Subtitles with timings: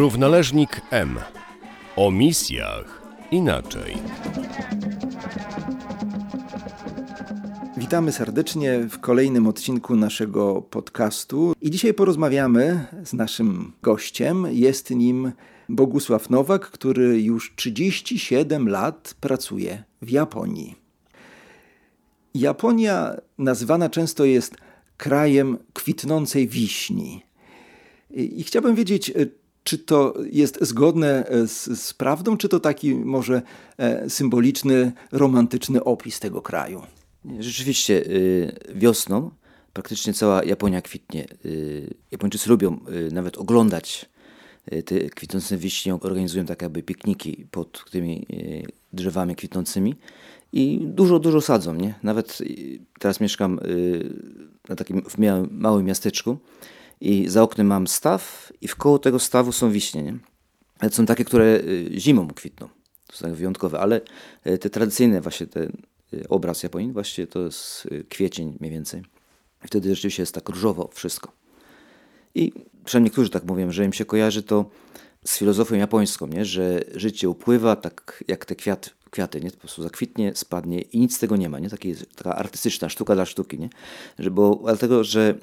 [0.00, 1.18] Równoleżnik M.
[1.96, 3.96] O misjach inaczej.
[7.76, 11.52] Witamy serdecznie w kolejnym odcinku naszego podcastu.
[11.60, 14.46] I dzisiaj porozmawiamy z naszym gościem.
[14.50, 15.32] Jest nim
[15.68, 20.74] Bogusław Nowak, który już 37 lat pracuje w Japonii.
[22.34, 24.56] Japonia nazywana często jest
[24.96, 27.22] krajem kwitnącej wiśni.
[28.10, 29.12] I chciałbym wiedzieć,
[29.70, 33.42] czy to jest zgodne z, z prawdą, czy to taki może
[33.78, 36.82] e, symboliczny, romantyczny opis tego kraju?
[37.38, 39.30] Rzeczywiście y, wiosną
[39.72, 41.26] praktycznie cała Japonia kwitnie.
[41.44, 44.10] Y, Japończycy lubią y, nawet oglądać
[44.84, 48.26] te kwitnące wiśnie, organizują tak jakby pikniki pod tymi
[48.92, 49.94] drzewami kwitnącymi
[50.52, 51.94] i dużo, dużo sadzą, nie?
[52.02, 52.38] Nawet
[52.98, 53.60] teraz mieszkam
[54.68, 55.02] na takim
[55.50, 56.38] małym miasteczku
[57.00, 60.18] i za oknem mam staw i w koło tego stawu są wiśnie, nie?
[60.78, 62.68] Ale są takie, które zimą kwitną.
[63.06, 64.00] To są wyjątkowe, ale
[64.60, 65.68] te tradycyjne właśnie te
[66.14, 69.02] Y, obraz Japonii, właściwie to jest y, kwiecień mniej więcej.
[69.66, 71.32] Wtedy rzeczywiście jest tak różowo wszystko.
[72.34, 72.52] I
[72.84, 74.70] przynajmniej niektórzy tak mówią, że im się kojarzy to
[75.24, 76.44] z filozofią japońską, nie?
[76.44, 79.50] że życie upływa tak jak te kwiat, kwiaty, nie?
[79.50, 81.58] po prostu zakwitnie, spadnie i nic z tego nie ma.
[81.58, 81.68] Nie?
[82.16, 83.58] Taka artystyczna sztuka dla sztuki.
[83.58, 83.70] Nie?
[84.18, 85.34] Że, bo, dlatego, że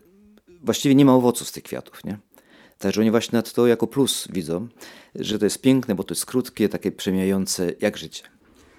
[0.63, 2.03] właściwie nie ma owoców z tych kwiatów.
[2.03, 2.17] Nie?
[2.77, 4.67] Także oni właśnie nad to jako plus widzą,
[5.16, 8.23] że to jest piękne, bo to jest krótkie, takie przemijające jak życie.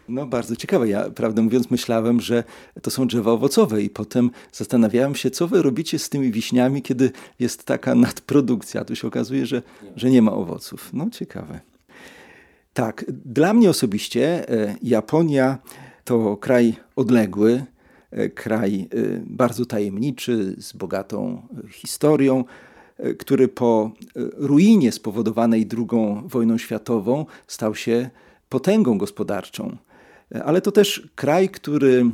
[0.09, 0.89] No bardzo ciekawe.
[0.89, 2.45] Ja prawdę mówiąc myślałem, że
[2.83, 7.11] to są drzewa owocowe i potem zastanawiałem się, co wy robicie z tymi wiśniami, kiedy
[7.39, 8.85] jest taka nadprodukcja.
[8.85, 9.63] Tu się okazuje, że,
[9.97, 10.91] że nie ma owoców.
[10.93, 11.61] No ciekawe.
[12.75, 15.59] Tak, dla mnie osobiście e, Japonia
[16.05, 17.65] to kraj odległy,
[18.35, 22.45] kraj e, bardzo tajemniczy, z bogatą historią,
[23.19, 23.91] który po
[24.37, 28.11] ruinie spowodowanej II wojną światową stał się
[28.49, 29.77] potęgą gospodarczą.
[30.45, 32.05] Ale to też kraj, który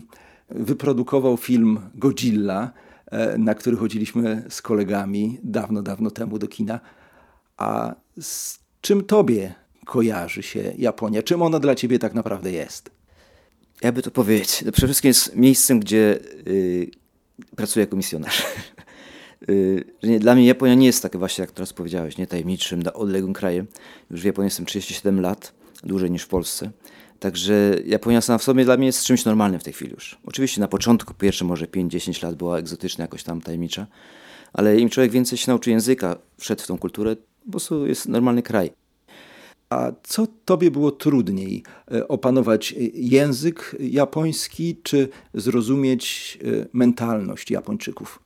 [0.51, 2.73] wyprodukował film Godzilla,
[3.07, 6.81] e, na który chodziliśmy z kolegami dawno, dawno temu do kina.
[7.57, 11.23] A z czym tobie kojarzy się Japonia?
[11.23, 12.94] Czym ona dla ciebie tak naprawdę jest?
[13.83, 16.91] Jakby to powiedzieć, to przede wszystkim jest miejscem, gdzie yy,
[17.57, 18.43] pracuję jako misjonarz.
[20.03, 23.67] Yy, dla mnie Japonia nie jest taka właśnie, jak teraz powiedziałeś, nie tajemniczym, odległym krajem.
[24.11, 25.53] Już w Japonii jestem 37 lat,
[25.83, 26.71] dłużej niż w Polsce.
[27.21, 30.19] Także Japonia sama w sobie dla mnie jest czymś normalnym w tej chwili już.
[30.27, 33.87] Oczywiście na początku, pierwsze może 5-10 lat była egzotyczna, jakoś tam tajemnicza,
[34.53, 38.43] ale im człowiek więcej się nauczy języka, wszedł w tą kulturę, po prostu jest normalny
[38.43, 38.71] kraj.
[39.75, 41.63] A co tobie było trudniej?
[41.93, 48.21] E, opanować język japoński, czy zrozumieć e, mentalność Japończyków?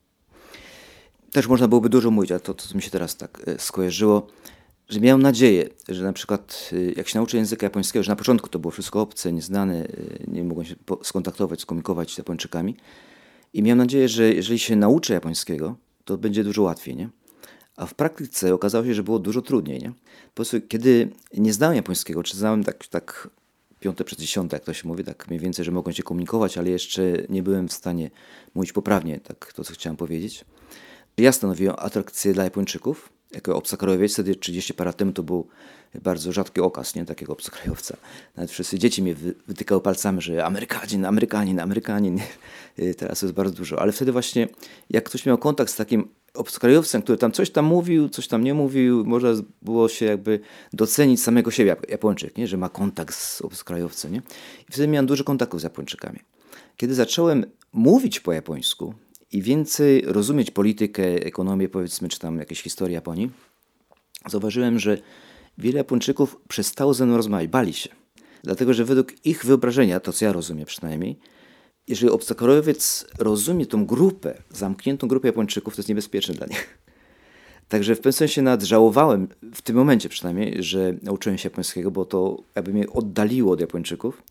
[1.33, 4.27] Też można byłoby dużo mówić, a to, to mi się teraz tak e, skojarzyło,
[4.89, 8.59] że miałem nadzieję, że na przykład jak się nauczę języka japońskiego, że na początku to
[8.59, 9.89] było wszystko obce, nieznane,
[10.27, 12.77] nie mogłem się skontaktować, skomunikować z Japończykami
[13.53, 17.09] i miałem nadzieję, że jeżeli się nauczę japońskiego, to będzie dużo łatwiej, nie?
[17.79, 19.91] A w praktyce okazało się, że było dużo trudniej, nie?
[19.91, 23.31] Po prostu kiedy nie znałem japońskiego, czy znałem tak, tak
[23.81, 26.71] piąte przez dziesiąte, jak to się mówi, tak mniej więcej, że mogłem się komunikować, ale
[26.71, 28.11] jeszcze nie byłem w stanie
[28.55, 30.45] mówić poprawnie tak to, co chciałem powiedzieć.
[31.17, 35.49] Ja stanowiłem atrakcję dla Japończyków, jako obcokrajowiec, wtedy 30 parę temu to był
[36.03, 37.05] bardzo rzadki okaz, nie?
[37.05, 37.97] Takiego obcokrajowca.
[38.37, 39.15] Nawet wszyscy dzieci mnie
[39.47, 42.21] wytykały palcami, że Amerykanin, Amerykanin, Amerykanin.
[42.97, 43.81] Teraz jest bardzo dużo.
[43.81, 44.49] Ale wtedy właśnie,
[44.91, 48.55] jak ktoś miał kontakt z takim obcokrajowcem, który tam coś tam mówił, coś tam nie
[48.55, 49.29] mówił, można
[49.63, 50.41] było się jakby
[50.73, 52.47] docenić samego siebie, Japończyk, nie?
[52.47, 54.13] że ma kontakt z obcokrajowcem.
[54.13, 54.23] Nie?
[54.69, 56.19] I wtedy miałem dużo kontaktów z Japończykami.
[56.77, 58.95] Kiedy zacząłem mówić po japońsku,
[59.33, 63.31] i więcej rozumieć politykę, ekonomię, powiedzmy, czy tam jakieś historie Japonii,
[64.27, 64.99] zauważyłem, że
[65.59, 67.91] wiele Japończyków przestało ze mną rozmawiać, bali się.
[68.43, 71.19] Dlatego, że według ich wyobrażenia, to co ja rozumiem przynajmniej,
[71.89, 76.79] jeżeli obcokrajowiec rozumie tą grupę, zamkniętą grupę Japończyków, to jest niebezpieczne dla nich.
[77.69, 82.43] Także w pewnym sensie nadżałowałem, w tym momencie przynajmniej, że nauczyłem się japońskiego, bo to
[82.55, 84.23] jakby mnie oddaliło od Japończyków.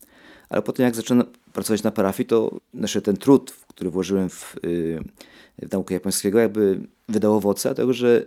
[0.48, 5.00] Ale potem jak zacząłem pracować na parafii, to znaczy ten trud, który włożyłem w, y,
[5.62, 8.26] w naukę japońskiego, jakby wydał owoce, dlatego że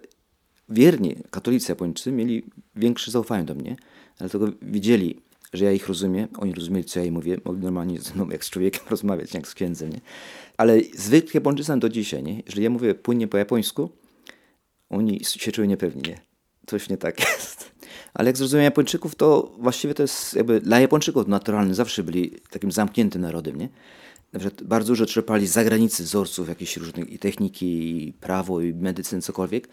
[0.69, 2.43] wierni katolicy japończycy mieli
[2.75, 3.75] większe zaufanie do mnie,
[4.17, 5.21] dlatego widzieli,
[5.53, 8.45] że ja ich rozumiem, oni rozumieli, co ja im mówię, mogli normalnie ze mną jak
[8.45, 10.01] z człowiekiem rozmawiać, jak z księdzem, nie?
[10.57, 12.41] Ale zwykli Japończycy do dzisiaj, nie?
[12.45, 13.89] Jeżeli ja mówię płynnie po japońsku,
[14.89, 16.19] oni się czują niepewni, nie?
[16.65, 17.71] Coś nie tak jest.
[18.13, 22.71] Ale jak zrozumiałem Japończyków, to właściwie to jest jakby dla Japończyków naturalne, zawsze byli takim
[22.71, 23.69] zamkniętym narodem, nie?
[24.33, 28.73] Na przykład bardzo dużo czerpali z zagranicy wzorców jakichś różnych i techniki, i prawo, i
[28.73, 29.67] medycyny, cokolwiek,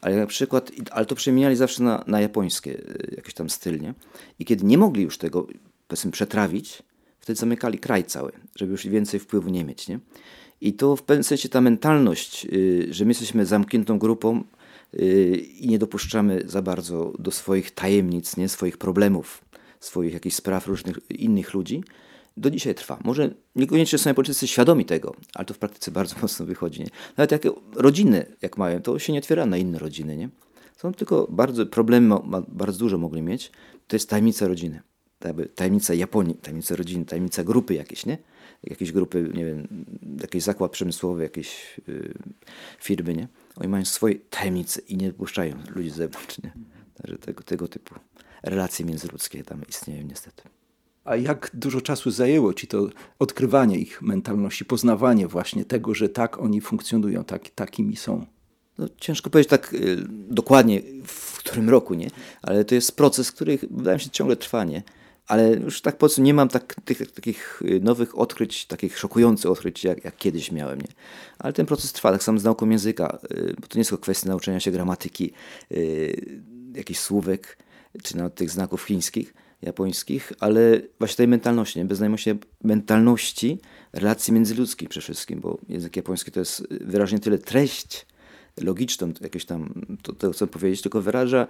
[0.00, 3.94] ale na przykład, ale to przemieniali zawsze na, na japońskie y, jakiś tam styl, nie?
[4.38, 5.46] I kiedy nie mogli już tego,
[5.88, 6.82] powiedzmy, przetrawić,
[7.20, 10.00] wtedy zamykali kraj cały, żeby już więcej wpływu nie mieć, nie?
[10.60, 14.44] I to w pewnym sensie ta mentalność, y, że my jesteśmy zamkniętą grupą
[14.94, 18.48] y, i nie dopuszczamy za bardzo do swoich tajemnic, nie?
[18.48, 19.44] swoich problemów,
[19.80, 21.82] swoich jakichś spraw różnych innych ludzi,
[22.36, 22.98] do dzisiaj trwa.
[23.04, 26.80] Może niekoniecznie są Japończycy świadomi tego, ale to w praktyce bardzo mocno wychodzi.
[26.80, 26.88] Nie?
[27.16, 27.42] Nawet jak
[27.74, 30.16] rodziny, jak mają, to się nie otwiera na inne rodziny.
[30.16, 30.28] Nie?
[30.76, 32.16] Są tylko bardzo, problemy
[32.48, 33.52] bardzo dużo mogli mieć.
[33.86, 34.82] To jest tajemnica rodziny.
[35.54, 38.18] Tajemnica Japonii, tajemnica rodziny, tajemnica grupy jakieś, nie?
[38.62, 39.84] Jakieś grupy, nie wiem,
[40.20, 42.14] jakiś zakład przemysłowy, jakieś yy,
[42.78, 43.28] firmy, nie?
[43.56, 46.52] Oni mają swoje tajemnice i nie dopuszczają ludzi z zewnątrz, nie?
[46.94, 47.94] Także tego, tego typu
[48.42, 50.42] relacje międzyludzkie tam istnieją niestety.
[51.04, 56.38] A jak dużo czasu zajęło ci to odkrywanie ich mentalności, poznawanie właśnie tego, że tak
[56.38, 58.26] oni funkcjonują, tak, takimi są?
[58.78, 62.10] No, ciężko powiedzieć tak y, dokładnie w którym roku, nie?
[62.42, 64.82] Ale to jest proces, który wydaje mi się ciągle trwa, nie?
[65.26, 69.50] Ale już tak po prostu nie mam tak, tych, takich y, nowych odkryć, takich szokujących
[69.50, 70.88] odkryć, jak, jak, kiedyś miałem, nie?
[71.38, 74.02] Ale ten proces trwa, tak samo z nauką języka, y, bo to nie jest tylko
[74.02, 75.32] kwestia nauczenia się gramatyki,
[75.72, 76.40] y,
[76.74, 77.58] jakichś słówek,
[78.02, 81.84] czy nawet tych znaków chińskich, japońskich, ale właśnie tej mentalności, nie?
[81.84, 82.30] bez znajomości
[82.64, 83.58] mentalności
[83.92, 88.06] relacji międzyludzkich przede wszystkim, bo język japoński to jest wyraźnie tyle treść
[88.60, 91.46] logiczną, jakieś tam, to, to chcę powiedzieć, tylko wyraża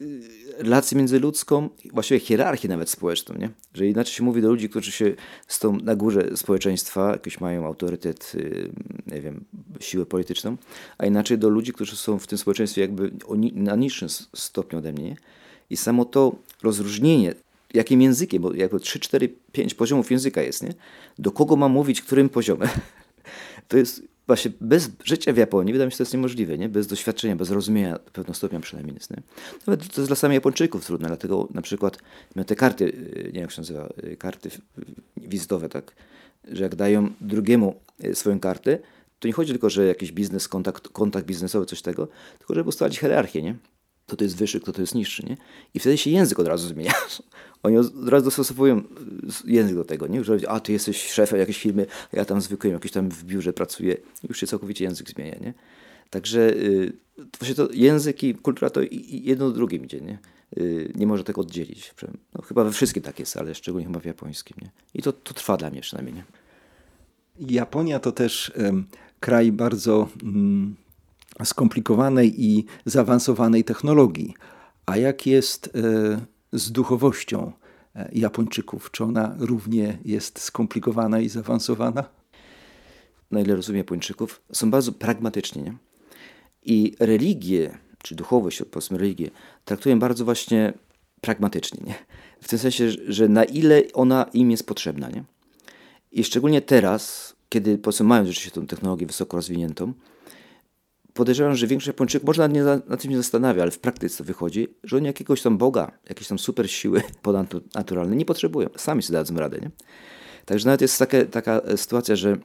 [0.00, 0.20] y,
[0.58, 3.50] relację międzyludzką, właściwie hierarchię nawet społeczną, nie?
[3.74, 5.14] Że inaczej się mówi do ludzi, którzy się
[5.48, 8.72] są na górze społeczeństwa, jakiś mają autorytet, y,
[9.06, 9.44] nie wiem,
[9.80, 10.56] siłę polityczną,
[10.98, 13.10] a inaczej do ludzi, którzy są w tym społeczeństwie jakby
[13.54, 15.16] na niższym stopniu ode mnie.
[15.70, 17.34] I samo to rozróżnienie
[17.74, 20.74] jakim językiem, bo jakby 3, 4, 5 poziomów języka jest, nie?
[21.18, 22.68] Do kogo mam mówić, którym poziomem?
[23.68, 26.68] To jest właśnie bez życia w Japonii, wydaje mi się, to jest niemożliwe, nie?
[26.68, 29.22] Bez doświadczenia, bez rozumienia do pewnego przynajmniej jest, nie?
[29.66, 31.98] Nawet to jest dla samych Japończyków trudne, dlatego na przykład
[32.46, 34.50] te karty, y, nie wiem jak się nazywa, y, karty
[35.16, 35.94] wizytowe, tak?
[36.52, 37.74] Że jak dają drugiemu
[38.04, 38.78] y, swoją kartę,
[39.18, 42.08] to nie chodzi tylko, że jakiś biznes, kontakt, kontakt biznesowy, coś tego,
[42.38, 43.54] tylko żeby ustalić hierarchię, nie?
[44.12, 45.36] Kto to jest wyższy, kto to jest niższy, nie?
[45.74, 46.92] I wtedy się język od razu zmienia.
[47.62, 48.82] Oni od razu dostosowują y,
[49.44, 50.24] język do tego, nie?
[50.24, 53.52] Że, a ty jesteś szefem jakiejś firmy, a ja tam zwykłym, jakiś tam w biurze
[53.52, 53.96] pracuję.
[54.28, 55.54] Już się całkowicie język zmienia, nie?
[56.10, 56.92] Także yy,
[57.38, 60.18] właśnie to język i kultura to jedno do drugim idzie, nie?
[60.56, 61.94] Yy, nie może tego oddzielić.
[62.34, 64.70] No, chyba we wszystkim tak jest, ale szczególnie chyba w japońskim, nie?
[64.94, 66.24] I to, to trwa dla mnie przynajmniej, nie?
[67.40, 68.52] Japonia to też
[69.20, 70.76] kraj bardzo mm,
[71.44, 74.34] skomplikowanej i zaawansowanej technologii.
[74.86, 75.78] A jak jest e,
[76.52, 77.52] z duchowością
[77.96, 78.90] e, Japończyków?
[78.90, 82.04] Czy ona równie jest skomplikowana i zaawansowana?
[83.30, 85.62] Na ile rozumiem Japończyków, są bardzo pragmatyczni.
[85.62, 85.74] Nie?
[86.62, 89.30] I religię, czy duchowość, powiedzmy religię,
[89.64, 90.72] traktują bardzo właśnie
[91.20, 91.80] pragmatycznie.
[91.86, 91.94] Nie?
[92.40, 95.10] W tym sensie, że na ile ona im jest potrzebna.
[95.10, 95.24] Nie?
[96.12, 99.92] I szczególnie teraz, kiedy mają rzeczywiście tę technologię wysoko rozwiniętą,
[101.14, 104.24] podejrzewam, że większość Japończyków może nie na, na tym nie zastanawia, ale w praktyce to
[104.24, 108.68] wychodzi, że oni jakiegoś tam Boga, jakiejś tam super siły ponadnaturalnej nie potrzebują.
[108.76, 109.70] Sami sobie dadzą radę, nie?
[110.44, 112.36] Także nawet jest taka, taka sytuacja, że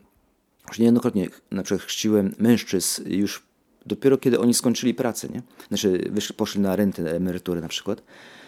[0.67, 3.47] już niejednokrotnie na przykład chrzciłem mężczyzn już
[3.85, 5.41] dopiero kiedy oni skończyli pracę, nie?
[5.67, 8.03] Znaczy wyszli, poszli na rentę, na emeryturę na przykład,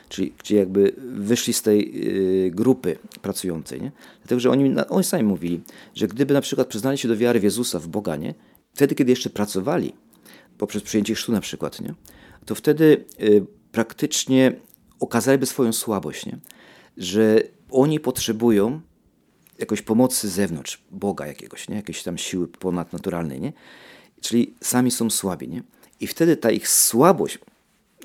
[0.10, 1.92] czyli gdzie jakby wyszli z tej
[2.48, 3.92] y, grupy pracującej, nie?
[4.22, 5.62] Dlatego, że oni, oni sami mówili,
[5.96, 8.34] że gdyby na przykład przyznali się do wiary w Jezusa, w Boga, nie?
[8.74, 9.94] Wtedy, kiedy jeszcze pracowali,
[10.60, 11.94] poprzez przyjęcie chrztu na przykład, nie?
[12.46, 14.54] to wtedy y, praktycznie
[15.00, 16.38] okazaliby swoją słabość, nie?
[16.98, 18.82] że oni potrzebują
[19.60, 21.76] jakoś pomocy z zewnątrz, Boga jakiegoś, nie?
[21.76, 23.54] jakiejś tam siły ponadnaturalnej, nie?
[24.22, 25.48] czyli sami są słabi.
[25.48, 25.64] Nie?
[26.00, 27.40] I wtedy ta ich słabość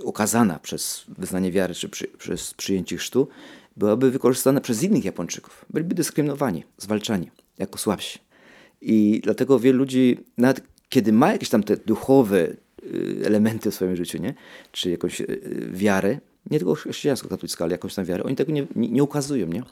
[0.05, 3.29] okazana przez wyznanie wiary czy przy, przez przyjęcie chrztu
[3.77, 5.65] byłaby wykorzystana przez innych Japończyków.
[5.71, 8.19] Byliby dyskryminowani, zwalczani jako słabsi.
[8.81, 13.97] I dlatego wielu ludzi, nawet kiedy ma jakieś tam te duchowe y, elementy w swoim
[13.97, 14.35] życiu, nie?
[14.73, 16.19] czy jakąś y, wiarę,
[16.51, 19.47] nie tylko chrześcijańsko-katolicką, ale jakąś tam wiarę, oni tego nie, nie, ukazują.
[19.47, 19.63] Nie?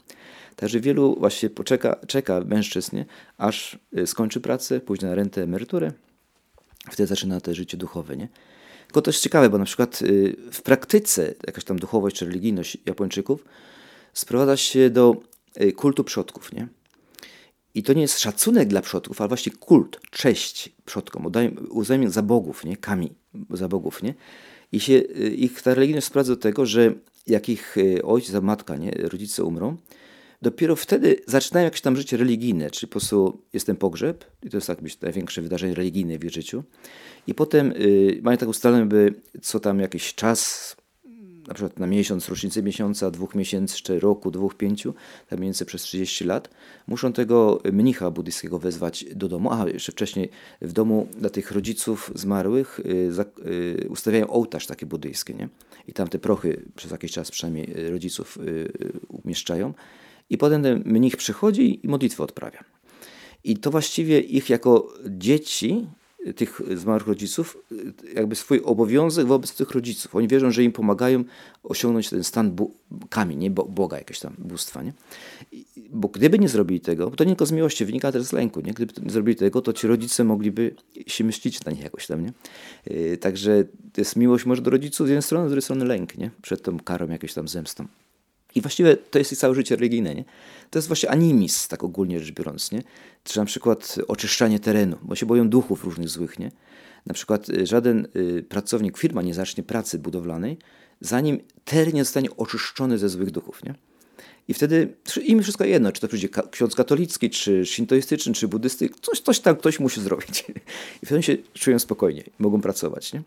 [0.55, 3.05] Także wielu właśnie poczeka, czeka mężczyzn, nie?
[3.37, 5.91] aż y, skończy pracę, pójdzie na rentę, emeryturę,
[6.91, 8.17] wtedy zaczyna to życie duchowe.
[8.17, 8.27] Nie?
[8.85, 9.99] Tylko to jest ciekawe, bo na przykład
[10.51, 13.45] w praktyce jakaś tam duchowość czy religijność Japończyków
[14.13, 15.15] sprowadza się do
[15.75, 16.53] kultu przodków.
[16.53, 16.67] Nie?
[17.75, 21.31] I to nie jest szacunek dla przodków, ale właśnie kult, cześć przodkom,
[21.69, 22.77] uznajmy za bogów, nie?
[22.77, 23.13] Kami
[23.49, 24.13] za bogów, nie?
[24.71, 26.93] I się, y, ich ta religijność sprowadza do tego, że
[27.27, 28.91] jak ich y, ojciec, matka, nie?
[28.91, 29.77] rodzice umrą,
[30.41, 34.57] dopiero wtedy zaczynają jakieś tam życie religijne, czyli po prostu jest ten pogrzeb i to
[34.57, 36.63] jest tak być największe wydarzenie religijne w ich życiu.
[37.27, 40.75] I potem y, mają tak ustalone, by co tam jakiś czas,
[41.47, 44.93] na przykład na miesiąc, rocznicy miesiąca, dwóch miesięcy, czy roku, dwóch, pięciu,
[45.29, 46.49] tak mniej więcej przez 30 lat,
[46.87, 49.53] muszą tego mnicha buddyjskiego wezwać do domu.
[49.53, 50.29] A jeszcze wcześniej
[50.61, 53.11] w domu dla tych rodziców zmarłych y,
[53.47, 55.49] y, ustawiają ołtarz taki buddyjski, nie?
[55.87, 58.37] I tam te prochy przez jakiś czas przynajmniej y, rodziców
[59.07, 59.73] umieszczają.
[60.29, 62.63] I potem ten mnich przychodzi i modlitwę odprawia.
[63.43, 65.87] I to właściwie ich jako dzieci
[66.35, 67.57] tych zmarłych rodziców,
[68.15, 70.15] jakby swój obowiązek wobec tych rodziców.
[70.15, 71.23] Oni wierzą, że im pomagają
[71.63, 72.55] osiągnąć ten stan
[73.09, 73.51] kamień, nie?
[73.51, 74.83] Bo, Boga, jakieś tam bóstwa.
[74.83, 74.93] Nie?
[75.51, 78.61] I, bo gdyby nie zrobili tego, to nie tylko z miłości, wynika też z lęku.
[78.61, 78.73] Nie?
[78.73, 80.75] Gdyby nie zrobili tego, to ci rodzice mogliby
[81.07, 82.23] się myślić na nich jakoś tam.
[82.23, 82.33] Nie?
[82.85, 83.63] Yy, także
[83.97, 86.31] jest miłość może do rodziców z jednej strony, z drugiej strony lęk nie?
[86.41, 87.87] przed tą karą, jakąś tam zemstą.
[88.55, 90.15] I właściwie to jest ich całe życie religijne.
[90.15, 90.23] Nie?
[90.69, 92.71] To jest właśnie animizm, tak ogólnie rzecz biorąc.
[92.71, 92.83] Nie?
[93.23, 96.39] Czy na przykład oczyszczanie terenu, bo się boją duchów różnych złych.
[96.39, 96.51] Nie?
[97.05, 100.57] Na przykład y, żaden y, pracownik, firma nie zacznie pracy budowlanej,
[101.01, 103.63] zanim teren nie zostanie oczyszczony ze złych duchów.
[103.63, 103.75] Nie?
[104.47, 104.93] I wtedy
[105.23, 109.55] im wszystko jedno, czy to przyjdzie ksiądz katolicki, czy szintoistyczny, czy buddystyczny, coś, coś tam
[109.55, 110.45] ktoś musi zrobić.
[111.03, 113.13] I wtedy się czują spokojnie, mogą pracować.
[113.13, 113.21] Nie?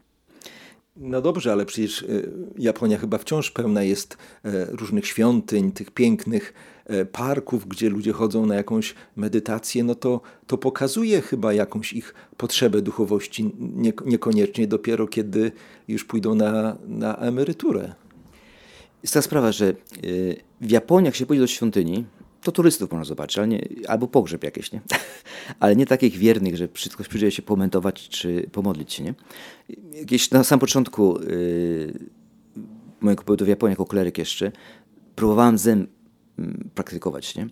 [0.96, 2.04] No dobrze, ale przecież
[2.58, 4.16] Japonia chyba wciąż pełna jest
[4.68, 6.52] różnych świątyń, tych pięknych
[7.12, 12.82] parków, gdzie ludzie chodzą na jakąś medytację, no to, to pokazuje chyba jakąś ich potrzebę
[12.82, 15.52] duchowości, nie, niekoniecznie dopiero kiedy
[15.88, 17.94] już pójdą na, na emeryturę.
[19.02, 19.74] Jest ta sprawa, że
[20.60, 22.04] w Japonii, jak się pójdzie do świątyni,
[22.46, 24.80] to turystów można zobaczyć, ale nie, albo pogrzeb jakieś, nie?
[25.60, 29.02] ale nie takich wiernych, że ktoś przyjdzie się pomentować czy pomodlić się.
[29.02, 29.14] Nie?
[29.92, 31.92] Jakieś na samym początku yy,
[33.00, 34.52] mojego pobytu w Japonii jako kleryk jeszcze
[35.16, 35.86] próbowałem zen
[36.38, 37.34] mm, praktykować.
[37.34, 37.48] Nie?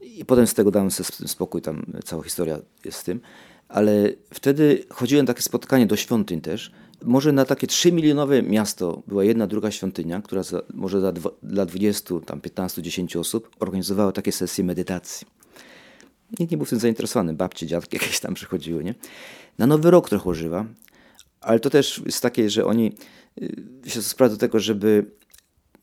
[0.00, 3.20] I potem z tego dałem sobie spokój, tam cała historia jest z tym.
[3.68, 9.02] Ale wtedy chodziłem na takie spotkanie do świątyń też, może na takie 3 milionowe miasto
[9.06, 11.12] była jedna, druga świątynia, która za, może dla,
[11.42, 15.26] dla 20, tam 15, 10 osób organizowała takie sesje medytacji.
[16.40, 18.94] Nikt nie był w tym zainteresowany, babcie, dziadki jakieś tam przychodziły, nie?
[19.58, 20.66] Na Nowy Rok trochę używa,
[21.40, 22.92] ale to też jest takie, że oni
[23.86, 25.10] y, się sprawdza do tego, żeby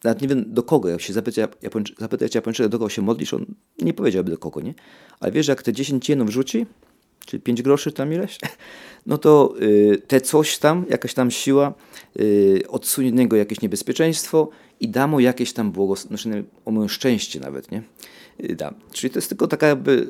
[0.04, 3.46] nawet nie wiem do kogo, jak się zapytać Japończyka, do kogo się modlisz, on
[3.82, 4.74] nie powiedziałby do kogo, nie?
[5.20, 6.66] Ale wiesz, jak te 10 jenów rzuci,
[7.26, 8.40] czyli 5 groszy tam ileś,
[9.06, 11.74] no to y, te coś tam, jakaś tam siła
[12.20, 16.18] y, odsunie od niego jakieś niebezpieczeństwo i da mu jakieś tam błogosławienie,
[16.66, 17.84] znaczy, szczęście nawet, nie?
[18.44, 18.74] Y, da.
[18.92, 20.08] Czyli to jest tylko taka jakby,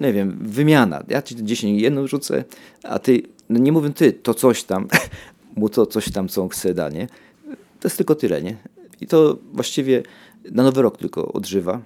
[0.00, 1.04] nie wiem, wymiana.
[1.08, 2.44] Ja ci 10 jedną rzucę,
[2.82, 4.88] a ty, no nie mówię ty, to coś tam,
[5.56, 7.06] mu to coś tam, co on chce da, nie?
[7.80, 8.56] To jest tylko tyle, nie?
[9.00, 10.02] I to właściwie
[10.50, 11.80] na nowy rok tylko odżywa,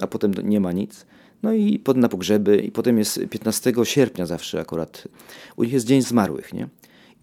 [0.00, 1.06] a potem nie ma nic.
[1.44, 5.08] No i potem na pogrzeby i potem jest 15 sierpnia zawsze akurat.
[5.56, 6.68] U nich jest Dzień Zmarłych, nie?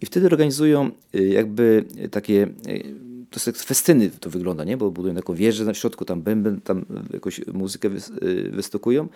[0.00, 2.94] I wtedy organizują y, jakby takie, y,
[3.30, 4.76] to jest jak festyny to wygląda, nie?
[4.76, 7.88] Bo budują taką wieżę na środku, tam bęben, tam jakąś muzykę
[8.22, 9.08] y, wystokują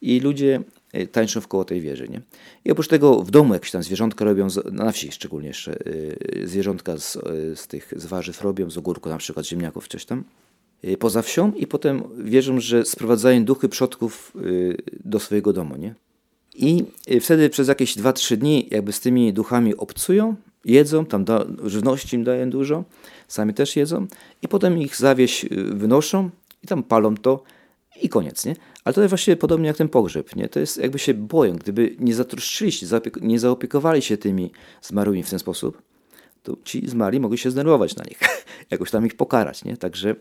[0.00, 0.60] i ludzie
[1.12, 2.20] tańczą wkoło tej wieży, nie?
[2.64, 5.78] I oprócz tego w domu jakieś tam zwierzątka robią, na wsi szczególnie jeszcze,
[6.44, 7.18] zwierzątka z,
[7.54, 10.24] z tych z warzyw robią, z ogórku na przykład, ziemniaków, coś tam.
[10.84, 15.76] Y, poza wsią i potem wierzą, że sprowadzają duchy przodków y, do swojego domu.
[15.76, 15.94] Nie?
[16.54, 21.44] I y, wtedy przez jakieś 2-3 dni jakby z tymi duchami obcują, jedzą, tam da,
[21.64, 22.84] żywności im dają dużo,
[23.28, 24.06] sami też jedzą
[24.42, 26.30] i potem ich zawieś wynoszą
[26.62, 27.42] i tam palą to
[28.02, 28.56] i koniec, nie?
[28.84, 30.48] Ale to jest właśnie podobnie jak ten pogrzeb, nie?
[30.48, 32.86] To jest jakby się boją, gdyby nie zatroszczyli się,
[33.20, 34.50] nie zaopiekowali się tymi
[34.82, 35.82] zmarłymi w ten sposób,
[36.48, 38.18] to ci zmarli mogli się zdenerwować na nich,
[38.70, 39.76] jakoś tam ich pokarać, nie?
[39.76, 40.14] Także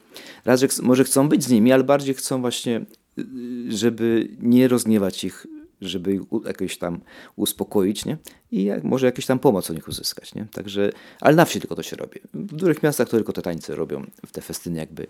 [0.45, 2.85] raz, że może chcą być z nimi, ale bardziej chcą właśnie,
[3.19, 3.25] y,
[3.67, 5.47] żeby nie rozgniewać ich,
[5.81, 7.01] żeby ich jakoś tam
[7.35, 8.17] uspokoić, nie?
[8.51, 10.47] I jak, może jakieś tam pomoc od nich uzyskać, nie?
[10.51, 10.91] Także,
[11.21, 12.19] ale na wsi tylko to się robi.
[12.33, 15.07] W dużych miastach to tylko te tańce robią, w te festyny jakby.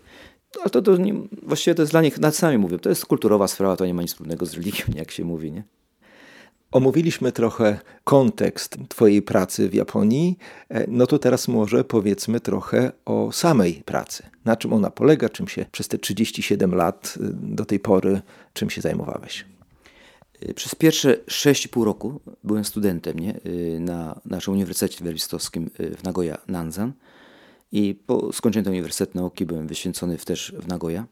[0.60, 3.48] Ale to, to nie, właściwie to jest dla nich, nad sami mówię, to jest kulturowa
[3.48, 5.62] sprawa, to nie ma nic wspólnego z religią, jak się mówi, nie?
[6.72, 13.32] Omówiliśmy trochę kontekst Twojej pracy w Japonii, e, no to teraz może powiedzmy trochę o
[13.32, 14.22] samej pracy.
[14.44, 18.20] Na czym ona polega, czym się przez te 37 lat e, do tej pory,
[18.52, 19.46] czym się zajmowałeś?
[20.40, 23.40] E, przez pierwsze 6,5 roku byłem studentem nie?
[23.80, 26.92] na naszym Uniwersytecie Werwistowskim w Nagoya, Nanzan.
[27.72, 31.04] I po skończeniu Uniwersytetu Nauki byłem wyświęcony też w Nagoya.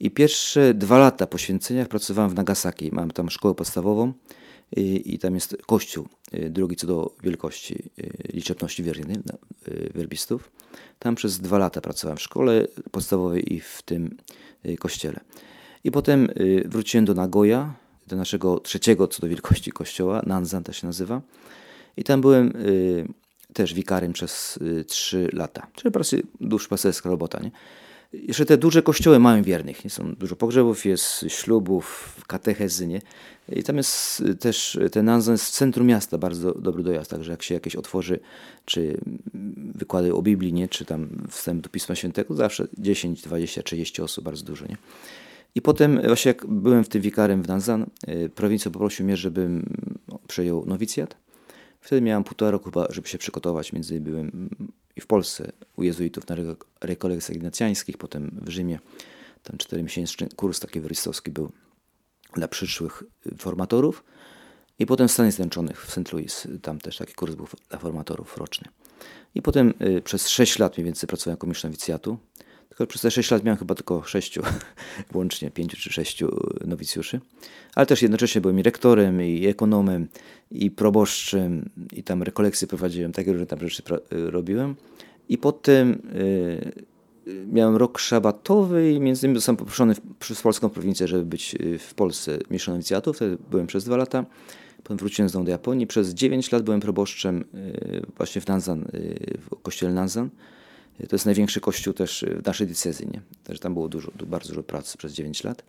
[0.00, 2.90] I pierwsze dwa lata poświęceniach pracowałem w Nagasaki.
[2.92, 4.12] Mam tam szkołę podstawową
[4.76, 9.16] i, i tam jest kościół, y, drugi co do wielkości, y, liczebności wiernej,
[9.68, 10.50] y, werbistów.
[10.98, 14.16] Tam przez dwa lata pracowałem w szkole podstawowej i w tym
[14.78, 15.20] kościele.
[15.84, 17.74] I potem y, wróciłem do Nagoya,
[18.06, 21.22] do naszego trzeciego co do wielkości kościoła, Nanzan to się nazywa.
[21.96, 23.08] I tam byłem y,
[23.52, 25.66] też wikarym przez y, trzy lata.
[25.74, 27.40] Czyli prostu duszpasterska robota.
[27.42, 27.50] Nie?
[28.12, 29.84] Jeszcze te duże kościoły mają wiernych.
[29.84, 29.90] Nie?
[29.90, 32.86] Są dużo pogrzebów, jest ślubów, katechezy.
[32.86, 33.00] Nie?
[33.52, 37.10] I tam jest też ten Nanzan jest w centrum miasta, bardzo dobry dojazd.
[37.10, 38.20] Także jak się jakieś otworzy,
[38.64, 39.00] czy
[39.74, 40.68] wykłady o Biblii, nie?
[40.68, 44.66] czy tam wstęp do Pisma Świętego, zawsze 10, 20, 30 osób, bardzo dużo.
[44.66, 44.76] Nie?
[45.54, 47.86] I potem właśnie jak byłem w tym wikarem w Nanzan,
[48.34, 49.76] prowincją poprosił mnie, żebym
[50.28, 51.16] przejął nowicjat.
[51.80, 53.72] Wtedy miałem półtora roku chyba, żeby się przygotować.
[53.72, 54.50] Między innymi byłem
[54.96, 56.36] i w Polsce u jezuitów na
[56.80, 58.78] rekolekcjach ignacjańskich, potem w Rzymie.
[59.42, 61.50] Tam czteromiesięczny kurs taki wyrystowski był
[62.34, 63.02] dla przyszłych
[63.38, 64.04] formatorów.
[64.78, 66.12] I potem w Stanach Zjednoczonych, w St.
[66.12, 68.68] Louis, tam też taki kurs był dla formatorów roczny.
[69.34, 72.18] I potem y, przez 6 lat mniej więcej pracowałem jako mistrz nowicjatu.
[72.68, 74.38] Tylko przez te 6 lat miałem chyba tylko 6,
[75.14, 76.24] łącznie 5 czy 6
[76.66, 77.20] nowicjuszy.
[77.74, 80.08] Ale też jednocześnie byłem i rektorem, i ekonomem,
[80.50, 84.76] i proboszczem, i tam rekolekcje prowadziłem, takie różne tam rzeczy robiłem.
[85.28, 86.84] I potem y,
[87.52, 91.94] miałem rok szabatowy i między innymi zostałem poproszony przez polską prowincję, żeby być y, w
[91.94, 93.12] Polsce mistrzem nowicjatu.
[93.12, 94.24] Wtedy byłem przez dwa lata.
[94.82, 95.86] Potem wróciłem znowu do Japonii.
[95.86, 98.84] Przez 9 lat byłem proboszczem y, właśnie w Nanzan,
[99.50, 100.30] w kościele Nanzan.
[101.08, 103.06] To jest największy kościół też w naszej diecezji.
[103.06, 103.20] Nie?
[103.44, 105.64] Też tam było dużo, bardzo dużo pracy przez 9 lat.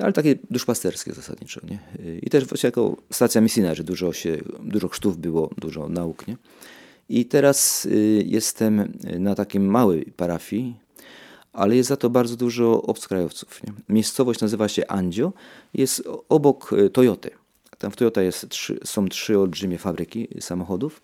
[0.00, 1.60] Ale takie duszpasterskie zasadniczo.
[1.70, 1.78] Nie?
[2.22, 6.28] I też właśnie jako stacja misyjna, że dużo, się, dużo chrztów było, dużo nauk.
[6.28, 6.36] Nie?
[7.12, 10.76] I teraz y, jestem na takiej małej parafii,
[11.52, 13.62] ale jest za to bardzo dużo obcokrajowców.
[13.62, 13.72] Nie?
[13.88, 15.32] Miejscowość nazywa się Andzio,
[15.74, 17.30] jest obok y, Toyoty.
[17.78, 18.46] Tam w Toyota jest
[18.84, 21.02] są trzy olbrzymie fabryki samochodów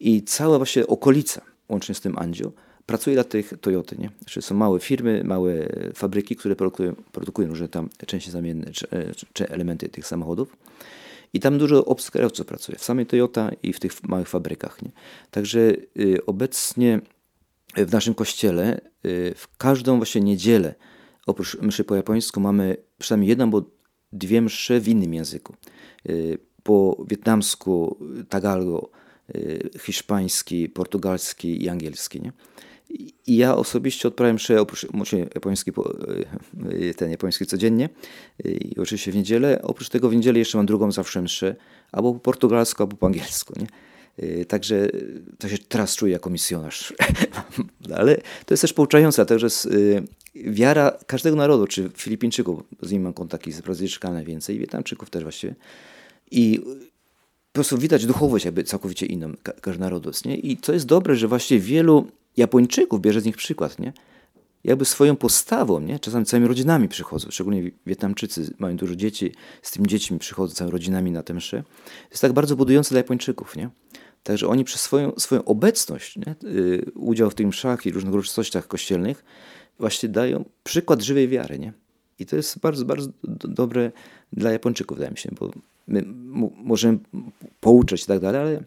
[0.00, 2.52] i cała właśnie okolica, łącznie z tym Andzio,
[2.86, 3.96] pracuje dla tych Toyoty.
[3.98, 4.10] Nie?
[4.18, 5.52] Znaczy są małe firmy, małe
[5.94, 8.86] fabryki, które produkują, produkują różne tam części zamienne czy,
[9.32, 10.56] czy elementy tych samochodów.
[11.34, 14.82] I tam dużo obcokrajowców pracuje, w samej Toyota i w tych małych fabrykach.
[14.82, 14.90] Nie?
[15.30, 15.58] Także
[15.98, 17.00] y, obecnie
[17.76, 20.74] w naszym kościele y, w każdą właśnie niedzielę,
[21.26, 23.62] oprócz mszy po japońsku, mamy przynajmniej jedną albo
[24.12, 25.54] dwie msze w innym języku.
[26.08, 28.90] Y, po wietnamsku, tagalgo,
[29.34, 32.20] y, hiszpański, portugalski i angielski.
[32.20, 32.32] Nie?
[33.26, 34.86] I ja osobiście odprawiam mszę, oprócz
[35.34, 35.72] japoński,
[36.72, 37.88] y, ten japoński codziennie
[38.44, 39.62] i oczywiście w niedzielę.
[39.62, 41.56] Oprócz tego w niedzielę jeszcze mam drugą zawsze mszę,
[41.92, 43.54] albo po portugalsku, albo po angielsku.
[43.58, 43.66] Nie?
[44.24, 44.88] Y, także
[45.38, 46.94] to się teraz czuję jako misjonarz.
[47.98, 49.48] Ale to jest też pouczające, także
[50.34, 55.54] wiara każdego narodu, czy Filipińczyków, z nimi mam kontakty z Brazylijczykami najwięcej, Wietnamczyków też właściwie.
[56.30, 56.60] I
[57.52, 60.10] po prostu widać duchowość jakby całkowicie inną każdego narodu.
[60.24, 60.36] Nie?
[60.36, 63.92] I to jest dobre, że właśnie wielu Japończyków bierze z nich przykład, nie?
[64.64, 65.98] Jakby swoją postawą, nie?
[65.98, 71.12] Czasami całymi rodzinami przychodzą, szczególnie Wietnamczycy mają dużo dzieci, z tymi dziećmi przychodzą całymi rodzinami
[71.12, 71.62] na tę mszę.
[71.84, 73.70] To jest tak bardzo budujące dla Japończyków, nie?
[74.22, 76.34] Także oni przez swoją, swoją obecność, nie?
[76.42, 79.24] Yy, udział w tych mszach i różnych uroczystościach kościelnych
[79.78, 81.72] właśnie dają przykład żywej wiary, nie?
[82.18, 83.08] I to jest bardzo, bardzo
[83.48, 83.92] dobre
[84.32, 85.50] dla Japończyków, wydaje mi się, bo
[85.86, 86.04] my
[86.56, 86.98] możemy
[87.60, 88.62] pouczać i tak dalej, ale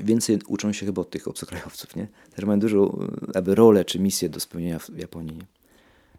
[0.00, 2.08] więcej uczą się chyba od tych obcokrajowców, nie?
[2.34, 5.42] Też mają dużą aby rolę czy misję do spełnienia w Japonii.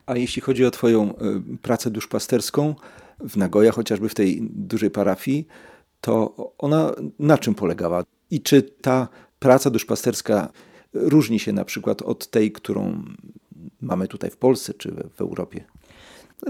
[0.06, 2.76] A jeśli chodzi o twoją y, pracę duszpasterską
[3.20, 5.48] w Nagoya, chociażby w tej dużej parafii,
[6.02, 8.04] to ona na czym polegała?
[8.32, 9.08] I czy ta
[9.40, 10.50] praca duszpasterska
[10.94, 13.04] różni się na przykład od tej, którą
[13.82, 15.64] mamy tutaj w Polsce czy w Europie?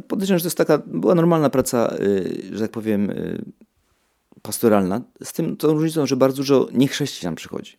[0.07, 3.45] Podejrzewam, że to jest taka, była normalna praca, y, że tak powiem, y,
[4.47, 7.77] pastoralna, z tym tą różnicą, że bardzo dużo niechrześcijan przychodzi.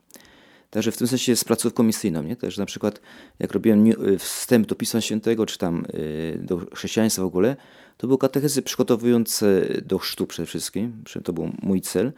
[0.70, 2.36] Także w tym sensie jest placówką misyjną, nie?
[2.36, 3.00] Też na przykład
[3.38, 7.56] jak robiłem y, wstęp do Pisma Świętego, czy tam y, do chrześcijaństwa w ogóle,
[7.96, 12.12] to były katechezy przygotowujące do chrztu przede wszystkim, to był mój cel,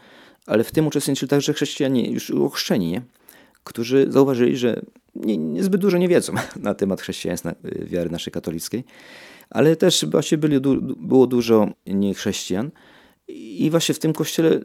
[0.47, 3.03] ale w tym uczestniczyli także chrześcijanie już ochrzczeni, nie?
[3.65, 4.81] którzy zauważyli, że
[5.15, 8.85] nie, nie zbyt dużo nie wiedzą na temat chrześcijaństwa, y, wiary naszej katolickiej,
[9.51, 10.61] ale też właśnie byli,
[10.97, 12.71] było dużo niechrześcijan,
[13.35, 14.63] i właśnie w tym kościele, y,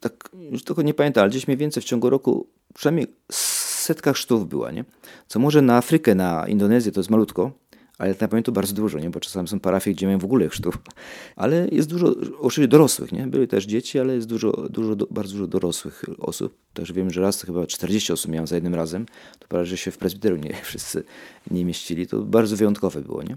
[0.00, 4.48] tak już tylko nie pamiętam, ale gdzieś mniej więcej w ciągu roku przynajmniej setka chrztów
[4.48, 4.84] była, nie?
[5.28, 7.52] Co może na Afrykę, na Indonezję to jest malutko,
[7.98, 9.10] ale na pamiętam bardzo dużo, nie?
[9.10, 10.78] bo czasami są parafie, gdzie mają w ogóle chrztów.
[11.36, 13.26] Ale jest dużo, oczywiście dorosłych, nie?
[13.26, 16.58] Były też dzieci, ale jest dużo, dużo, bardzo dużo dorosłych osób.
[16.72, 19.06] Też wiem, że raz to chyba 40 osób miałem za jednym razem.
[19.38, 21.04] To prawie, że się w prezbiterium nie wszyscy
[21.50, 22.06] nie mieścili.
[22.06, 23.36] To bardzo wyjątkowe było, nie?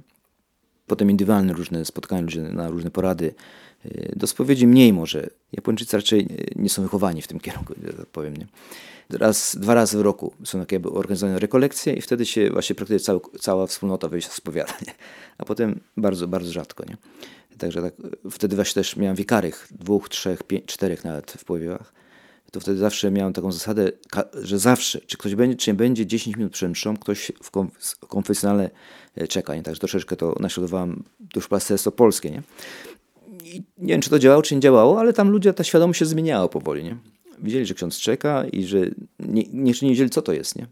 [0.92, 3.34] potem indywidualne różne spotkania, ludzie na różne porady.
[3.86, 5.30] Y, do spowiedzi mniej może.
[5.54, 8.38] Japończycy raczej nie są wychowani w tym kierunku, tak powiem.
[8.38, 8.48] Nie?
[9.10, 13.20] Raz, dwa razy w roku są takie organizowane rekolekcje i wtedy się właśnie praktycznie cała,
[13.40, 14.74] cała wspólnota wyjść spowiada.
[14.88, 14.94] Nie?
[15.38, 16.84] A potem bardzo, bardzo rzadko.
[16.90, 16.98] Nie?
[17.58, 17.94] Także tak,
[18.32, 21.94] wtedy właśnie też miałem wikarych, dwóch, trzech, pięć, czterech nawet w powiewach.
[22.52, 23.92] To wtedy zawsze miałem taką zasadę,
[24.42, 27.52] że zawsze, czy ktoś będzie, czy nie będzie 10 minut przed mszą, ktoś w
[28.08, 28.70] konfesjonale
[29.16, 29.56] e, czeka.
[29.56, 29.64] Nie?
[29.64, 32.32] Także troszeczkę to naśladowałem duszpasterstwo polskie.
[32.32, 32.44] Nie?
[33.44, 36.06] I nie wiem, czy to działało, czy nie działało, ale tam ludzie, ta świadomość się
[36.06, 36.84] zmieniała powoli.
[36.84, 36.98] Nie?
[37.40, 38.80] Widzieli, że ksiądz czeka i że
[39.20, 40.56] nie, nie, nie wiedzieli, co to jest.
[40.56, 40.68] Nie?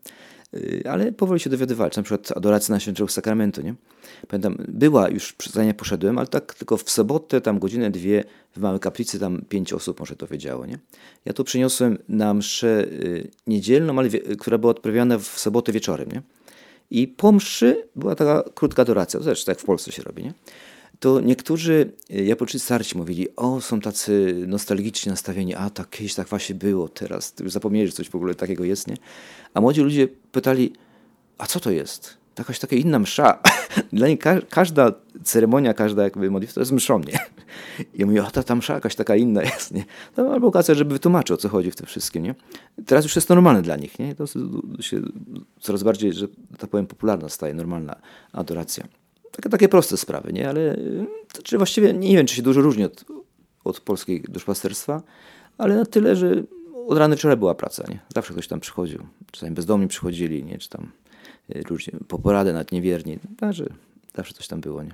[0.54, 3.76] Y, ale powoli się dowiadywali, na przykład adoracja na świętego sakramentu, nie?
[4.28, 8.24] Pamiętam, była już, zanim poszedłem, ale tak tylko w sobotę, tam godzinę, dwie,
[8.56, 10.80] w małej kaplicy, tam pięć osób może to wiedziało, nie?
[11.26, 16.22] Ja to przyniosłem na mszę y, niedzielną, ale która była odprawiana w sobotę wieczorem, nie?
[16.92, 20.34] I po mszy była taka krótka adoracja, zresztą tak w Polsce się robi, nie?
[21.00, 26.28] To niektórzy e, Japończycy starci mówili, o, są tacy nostalgicznie nastawieni, a tak kiedyś tak
[26.28, 28.96] właśnie było, teraz już zapomnieli, że coś w ogóle takiego jest, nie?
[29.54, 30.74] A młodzi ludzie pytali,
[31.38, 32.18] a co to jest?
[32.38, 33.40] Jakaś taka inna msza.
[33.94, 34.92] Dla nich ka każda
[35.24, 37.20] ceremonia, każda jakby modlitwa to jest mszą, nie?
[37.94, 39.86] I mówię, o ta, ta msza jakaś taka inna jest, nie?
[40.18, 42.36] No, albo okazja, żeby wytłumaczył, o co chodzi w tym wszystkim, nie?
[42.86, 44.16] Teraz już jest normalne dla nich, nie?
[44.16, 44.26] To
[44.80, 45.02] się
[45.60, 47.96] coraz bardziej, że tak powiem, popularna staje, normalna
[48.32, 48.88] adoracja.
[49.40, 50.50] Takie, takie proste sprawy, nie?
[50.50, 50.78] Ale
[51.34, 53.06] to, czy właściwie nie wiem, czy się dużo różni od,
[53.64, 55.02] od polskiej duszpasterstwa,
[55.58, 56.44] ale na tyle, że
[56.88, 58.00] od rana wczoraj była praca, nie?
[58.16, 59.00] Zawsze ktoś tam przychodził.
[59.32, 60.58] Czasami bezdomni przychodzili, nie?
[60.58, 60.92] Czy tam
[61.70, 63.20] ludzie y, po poradę, nawet niewierni.
[63.38, 63.66] Także
[64.16, 64.92] zawsze coś tam było, nie?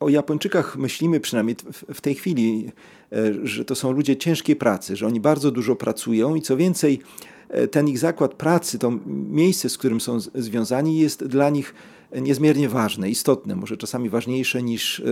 [0.00, 1.56] O Japończykach myślimy przynajmniej
[1.94, 2.72] w tej chwili,
[3.12, 7.00] e, że to są ludzie ciężkiej pracy, że oni bardzo dużo pracują i co więcej,
[7.48, 8.92] e, ten ich zakład pracy, to
[9.30, 11.74] miejsce, z którym są związani, jest dla nich
[12.20, 15.04] niezmiernie ważne, istotne, może czasami ważniejsze niż e,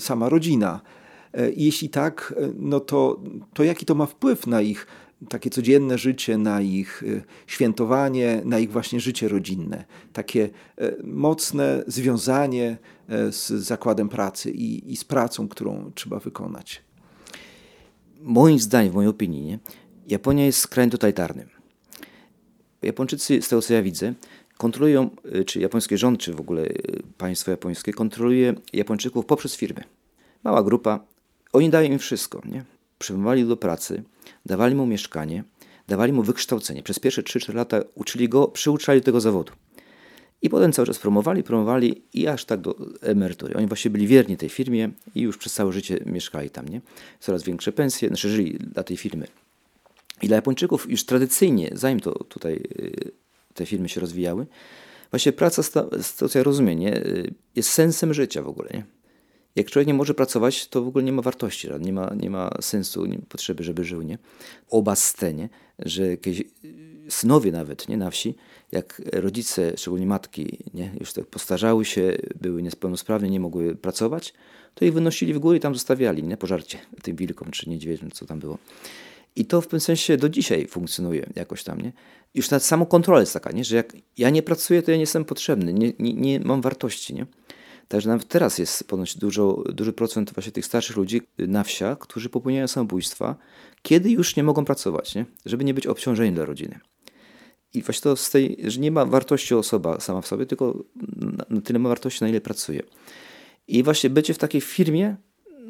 [0.00, 0.80] sama rodzina.
[1.56, 3.20] Jeśli tak, no to,
[3.54, 4.86] to jaki to ma wpływ na ich
[5.28, 7.04] takie codzienne życie, na ich
[7.46, 9.84] świętowanie, na ich właśnie życie rodzinne.
[10.12, 10.50] Takie
[11.04, 12.76] mocne związanie
[13.30, 16.82] z zakładem pracy i, i z pracą, którą trzeba wykonać.
[18.20, 19.58] Moim zdaniem, w mojej opinii, nie?
[20.08, 21.48] Japonia jest krajem totalitarnym.
[22.82, 24.14] Japończycy, z tego co ja widzę,
[24.56, 29.84] kontrolują, y, czy japoński rząd, czy w ogóle y, państwo japońskie kontroluje Japończyków poprzez firmy.
[30.44, 31.00] Mała grupa,
[31.52, 32.64] oni dają im wszystko, nie?
[32.98, 34.02] Przyjmowali do pracy,
[34.46, 35.44] dawali mu mieszkanie,
[35.88, 36.82] dawali mu wykształcenie.
[36.82, 39.52] Przez pierwsze 3-4 lata uczyli go, przyuczali do tego zawodu.
[40.42, 43.54] I potem cały czas promowali, promowali i aż tak do emerytury.
[43.54, 46.80] Oni właśnie byli wierni tej firmie i już przez całe życie mieszkali tam, nie?
[47.20, 49.26] Coraz większe pensje, znaczy żyli dla tej firmy.
[50.22, 53.12] I dla Japończyków już tradycyjnie, zanim to tutaj y,
[53.54, 54.46] te filmy się rozwijały.
[55.10, 55.62] Właśnie praca,
[56.18, 57.02] to co ja rozumiem, nie,
[57.56, 58.68] jest sensem życia w ogóle.
[58.74, 58.84] Nie?
[59.56, 62.50] Jak człowiek nie może pracować, to w ogóle nie ma wartości, nie ma, nie ma
[62.60, 64.02] sensu, nie potrzeby, żeby żył.
[64.02, 64.18] Nie?
[64.70, 65.48] Oba scenie,
[65.78, 66.42] że jakieś
[67.08, 68.34] synowie nawet nie, na wsi,
[68.72, 74.34] jak rodzice, szczególnie matki, nie, już tak postarzały się, były niepełnosprawne, nie mogły pracować,
[74.74, 78.26] to ich wynosili w górę i tam zostawiali, nie, pożarcie tym wilkom czy niedźwiedziom, co
[78.26, 78.58] tam było.
[79.36, 81.92] I to w pewnym sensie do dzisiaj funkcjonuje jakoś tam, nie?
[82.34, 83.64] Już nawet samo kontrola jest taka, nie?
[83.64, 87.14] Że jak ja nie pracuję, to ja nie jestem potrzebny, nie, nie, nie mam wartości,
[87.14, 87.26] nie?
[87.88, 92.28] Także nawet teraz jest ponoć dużo, duży procent właśnie tych starszych ludzi na wsiach, którzy
[92.28, 93.36] popełniają samobójstwa,
[93.82, 95.24] kiedy już nie mogą pracować, nie?
[95.46, 96.80] Żeby nie być obciążeniem dla rodziny.
[97.74, 100.84] I właśnie to z tej, że nie ma wartości osoba sama w sobie, tylko
[101.50, 102.82] na, tyle ma wartości, na ile pracuje.
[103.68, 105.16] I właśnie bycie w takiej firmie,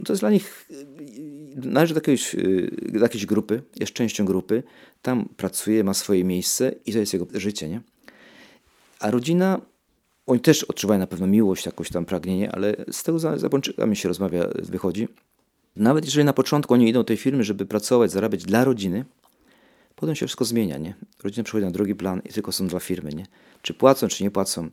[0.05, 0.69] to jest dla nich
[1.57, 4.63] należy do jakiejś, y, do jakiejś grupy, jest częścią grupy,
[5.03, 7.81] tam pracuje, ma swoje miejsce i to jest jego życie, nie?
[9.01, 9.61] A rodzina,
[10.27, 13.37] oni też odczuwają na pewno miłość, jakoś tam pragnienie, ale z tego za
[13.93, 15.09] się rozmawia, wychodzi.
[15.77, 19.05] Nawet jeżeli na początku oni idą do tej firmy, żeby pracować, zarabiać dla rodziny,
[20.01, 20.95] potem się wszystko zmienia, nie?
[21.23, 23.27] Rodzina przechodzi na drugi plan i tylko są dwa firmy, nie?
[23.63, 24.69] Czy płacą, czy nie płacą.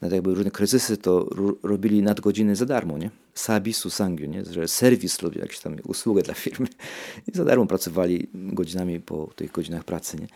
[0.00, 1.28] Nawet jakby różne kryzysy, to
[1.62, 3.10] robili nadgodziny za darmo, nie?
[3.34, 4.44] Sabisu sangiu, nie?
[4.44, 6.66] Że serwis robił jakąś tam usługę dla firmy
[7.28, 10.26] i za darmo pracowali godzinami po tych godzinach pracy, nie?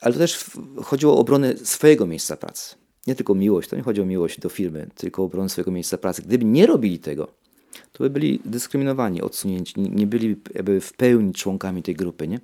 [0.00, 0.44] Ale to też
[0.82, 2.76] chodziło o obronę swojego miejsca pracy.
[3.06, 5.98] Nie tylko miłość, to nie chodzi o miłość do firmy, tylko o obronę swojego miejsca
[5.98, 6.22] pracy.
[6.22, 7.28] Gdyby nie robili tego,
[7.92, 12.40] to by byli dyskryminowani, odsunięci, nie byli jakby w pełni członkami tej grupy, nie?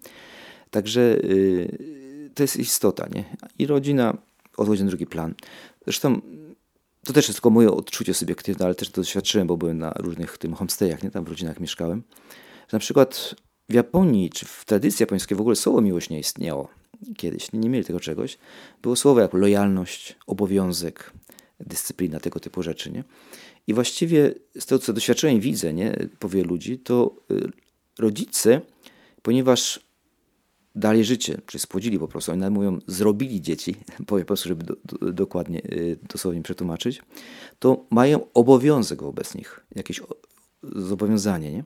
[0.74, 3.24] Także yy, to jest istota, nie?
[3.58, 4.16] I rodzina
[4.56, 5.34] odchodzi na drugi plan.
[5.84, 6.20] Zresztą
[7.04, 10.38] to też jest tylko moje odczucie subiektywne, ale też to doświadczyłem, bo byłem na różnych
[10.38, 11.10] tym homestayach, nie?
[11.10, 12.02] tam w rodzinach mieszkałem.
[12.68, 13.34] Że na przykład
[13.68, 16.68] w Japonii, czy w tradycji japońskiej w ogóle słowo miłość nie istniało
[17.16, 18.38] kiedyś, nie mieli tego czegoś.
[18.82, 21.12] Było słowo jak lojalność, obowiązek,
[21.60, 22.90] dyscyplina, tego typu rzeczy.
[22.90, 23.04] Nie?
[23.66, 27.52] I właściwie z tego, co doświadczyłem i widzę nie, powie ludzi, to y,
[27.98, 28.60] rodzice,
[29.22, 29.80] ponieważ
[30.74, 34.64] dali życie, czy spłodzili po prostu, oni nawet mówią, zrobili dzieci, powiem po prostu, żeby
[34.64, 37.02] do, do, dokładnie, y, dosłownie przetłumaczyć,
[37.58, 40.00] to mają obowiązek wobec nich, jakieś
[40.62, 41.52] zobowiązanie.
[41.52, 41.64] Nie?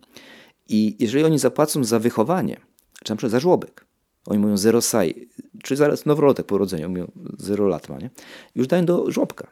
[0.69, 2.61] I jeżeli oni zapłacą za wychowanie,
[3.05, 3.87] czy na przykład za żłobek,
[4.27, 5.29] oni mówią zero saj,
[5.63, 8.11] czy zaraz noworotek po urodzeniu, mówią zero lat ma, nie?
[8.55, 9.47] już dają do żłobka.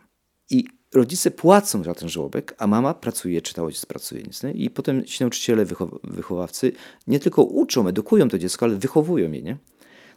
[0.50, 0.64] I
[0.96, 4.22] rodzice płacą za ten żłobek, a mama pracuje, czy ta ojciec pracuje.
[4.22, 4.52] Nic, nie?
[4.52, 6.72] I potem ci nauczyciele, wychow wychowawcy
[7.06, 9.42] nie tylko uczą, edukują to dziecko, ale wychowują je.
[9.42, 9.56] Nie?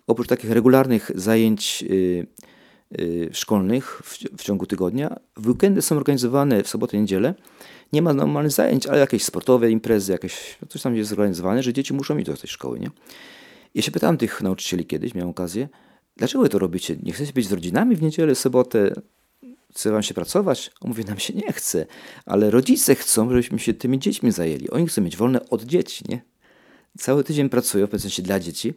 [0.08, 2.28] Oprócz takich regularnych zajęć yy,
[2.92, 7.34] yy, szkolnych w, w, ciągu tygodnia, w weekendy są organizowane w sobotę niedzielę.
[7.94, 11.74] Nie ma normalnych zajęć, ale jakieś sportowe imprezy, jakieś, no coś tam jest zorganizowane, że
[11.74, 12.80] dzieci muszą iść do tej szkoły.
[12.80, 12.92] Nie?
[13.76, 15.70] Ja się pytałem tych nauczycieli kiedyś, miałem okazję,
[16.18, 16.96] dlaczego to robicie?
[17.04, 18.94] Nie chcecie być z rodzinami w niedzielę, sobotę?
[19.76, 20.72] Chce wam się pracować?
[20.82, 21.86] On mówi, nam się nie chce,
[22.26, 24.70] ale rodzice chcą, żebyśmy się tymi dziećmi zajęli.
[24.70, 26.22] Oni chcą mieć wolne od dzieci, nie?
[26.98, 28.74] Cały tydzień pracują, w sensie dla dzieci,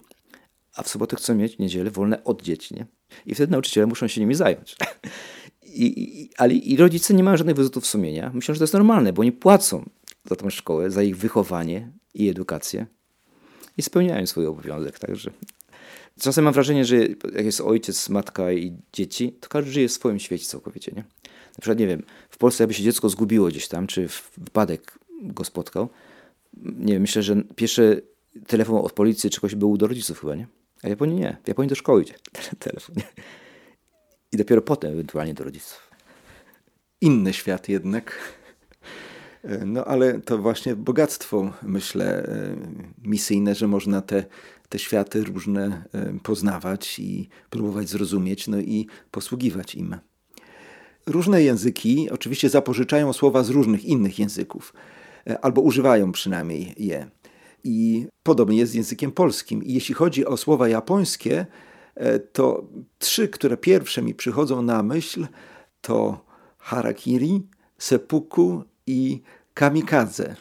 [0.75, 2.87] a w sobotę chcą mieć niedzielę wolne od dzieci, nie?
[3.27, 4.77] I wtedy nauczyciele muszą się nimi zająć.
[5.63, 8.31] I, i, ale i rodzice nie mają żadnych wyrzutów sumienia.
[8.35, 9.91] Myślą, że to jest normalne, bo oni płacą
[10.25, 12.87] za tą szkołę, za ich wychowanie i edukację
[13.79, 14.99] i spełniają swój obowiązek.
[14.99, 15.31] Także
[16.23, 16.97] Czasem mam wrażenie, że
[17.35, 20.93] jak jest ojciec, matka i dzieci, to każdy żyje w swoim świecie całkowicie.
[20.97, 21.05] Nie?
[21.25, 24.09] Na przykład, nie wiem, w Polsce jakby się dziecko zgubiło gdzieś tam, czy
[24.39, 25.89] wypadek go spotkał,
[26.57, 28.03] nie wiem, myślę, że pierwszy
[28.47, 30.47] telefon od policji czy kogoś był do rodziców chyba, nie?
[30.83, 31.37] A w Japonii nie.
[31.45, 32.15] W Japonii do szkoły idzie
[32.59, 33.03] telefon, nie?
[34.33, 35.91] I dopiero potem ewentualnie do rodziców.
[37.01, 38.19] Inny świat jednak.
[39.67, 42.57] No ale to właśnie bogactwo, myślę, e,
[43.03, 44.25] misyjne, że można te
[44.73, 49.97] te światy różne e, poznawać i próbować zrozumieć, no i posługiwać im.
[51.07, 54.75] Różne języki oczywiście zapożyczają słowa z różnych innych języków,
[55.27, 57.11] e, albo używają przynajmniej je.
[57.65, 59.65] I podobnie jest z językiem polskim.
[59.65, 61.47] I jeśli chodzi o słowa japońskie,
[61.95, 62.65] e, to
[62.99, 65.27] trzy, które pierwsze mi przychodzą na myśl,
[65.81, 66.25] to
[66.59, 67.43] harakiri,
[67.79, 69.23] seppuku i
[69.55, 70.37] kamikadze.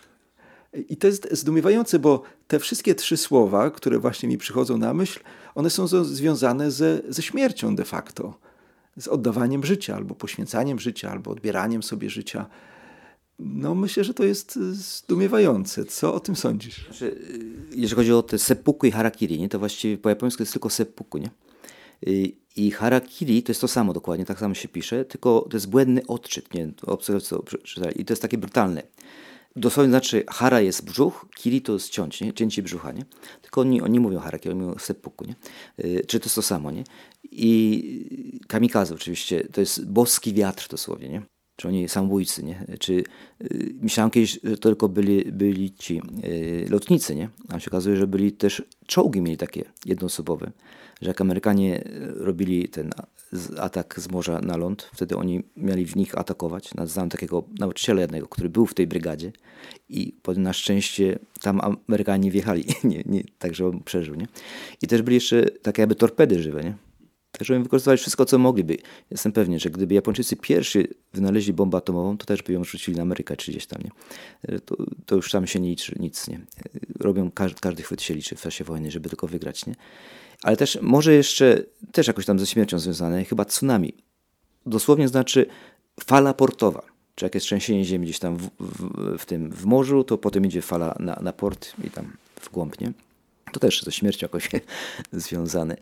[0.73, 5.19] I to jest zdumiewające, bo te wszystkie trzy słowa, które właśnie mi przychodzą na myśl,
[5.55, 8.39] one są związane ze, ze śmiercią de facto,
[8.97, 12.45] z oddawaniem życia, albo poświęcaniem życia, albo odbieraniem sobie życia.
[13.39, 15.85] No myślę, że to jest zdumiewające.
[15.85, 16.85] Co o tym sądzisz?
[16.85, 20.53] Znaczy, y, jeżeli chodzi o te seppuku i harakiri, nie, to właściwie po japońsku jest
[20.53, 21.29] tylko seppuku, nie?
[22.07, 25.69] Y, I harakiri to jest to samo dokładnie, tak samo się pisze, tylko to jest
[25.69, 26.71] błędny odczyt, nie?
[27.95, 28.83] I to jest takie brutalne
[29.55, 32.33] dosłownie znaczy hara jest brzuch, kiri to jest ciąć, nie?
[32.33, 33.05] cięcie brzucha, nie?
[33.41, 35.35] Tylko oni, oni mówią haraki, oni mówią seppuku, nie?
[35.77, 36.83] Yy, czy to jest to samo, nie?
[37.31, 41.21] I kamikaze oczywiście, to jest boski wiatr dosłownie, nie?
[41.55, 42.65] Czy oni samobójcy, nie?
[42.79, 47.29] Czy yy, myślałem kiedyś, że to tylko byli, byli ci yy, lotnicy, nie?
[47.49, 50.51] A się okazuje, że byli też czołgi mieli takie jednoosobowe,
[51.01, 51.83] że jak Amerykanie
[52.15, 52.91] robili ten
[53.57, 54.89] atak z morza na ląd.
[54.93, 56.69] Wtedy oni mieli w nich atakować.
[56.85, 59.31] Znam takiego nauczyciela jednego, który był w tej brygadzie
[59.89, 64.15] i na szczęście tam Amerykanie nie wjechali, nie, nie, także on przeżył.
[64.15, 64.27] Nie?
[64.81, 66.63] I też byli jeszcze takie jakby torpedy żywe.
[66.63, 66.73] Nie?
[67.31, 68.77] Także oni wykorzystywali wszystko, co mogliby.
[69.11, 73.03] Jestem pewien, że gdyby Japończycy pierwszy wynaleźli bombę atomową, to też by ją rzucili na
[73.03, 73.81] Amerykę czy gdzieś tam.
[73.83, 74.59] Nie?
[74.59, 76.27] To, to już tam się nie liczy nic.
[76.27, 76.39] Nie?
[76.99, 79.65] Robią, każdy, każdy chwyt się liczy w czasie wojny, żeby tylko wygrać.
[79.65, 79.75] Nie?
[80.43, 83.93] Ale też może jeszcze też jakoś tam ze śmiercią związane, chyba tsunami.
[84.65, 85.45] Dosłownie znaczy
[86.03, 86.81] fala portowa.
[87.15, 90.45] Czy jak jest trzęsienie ziemi gdzieś tam w, w, w, tym w morzu, to potem
[90.45, 92.91] idzie fala na, na port i tam w głąb, nie?
[93.51, 94.49] To też ze śmiercią jakoś
[95.11, 95.77] związane.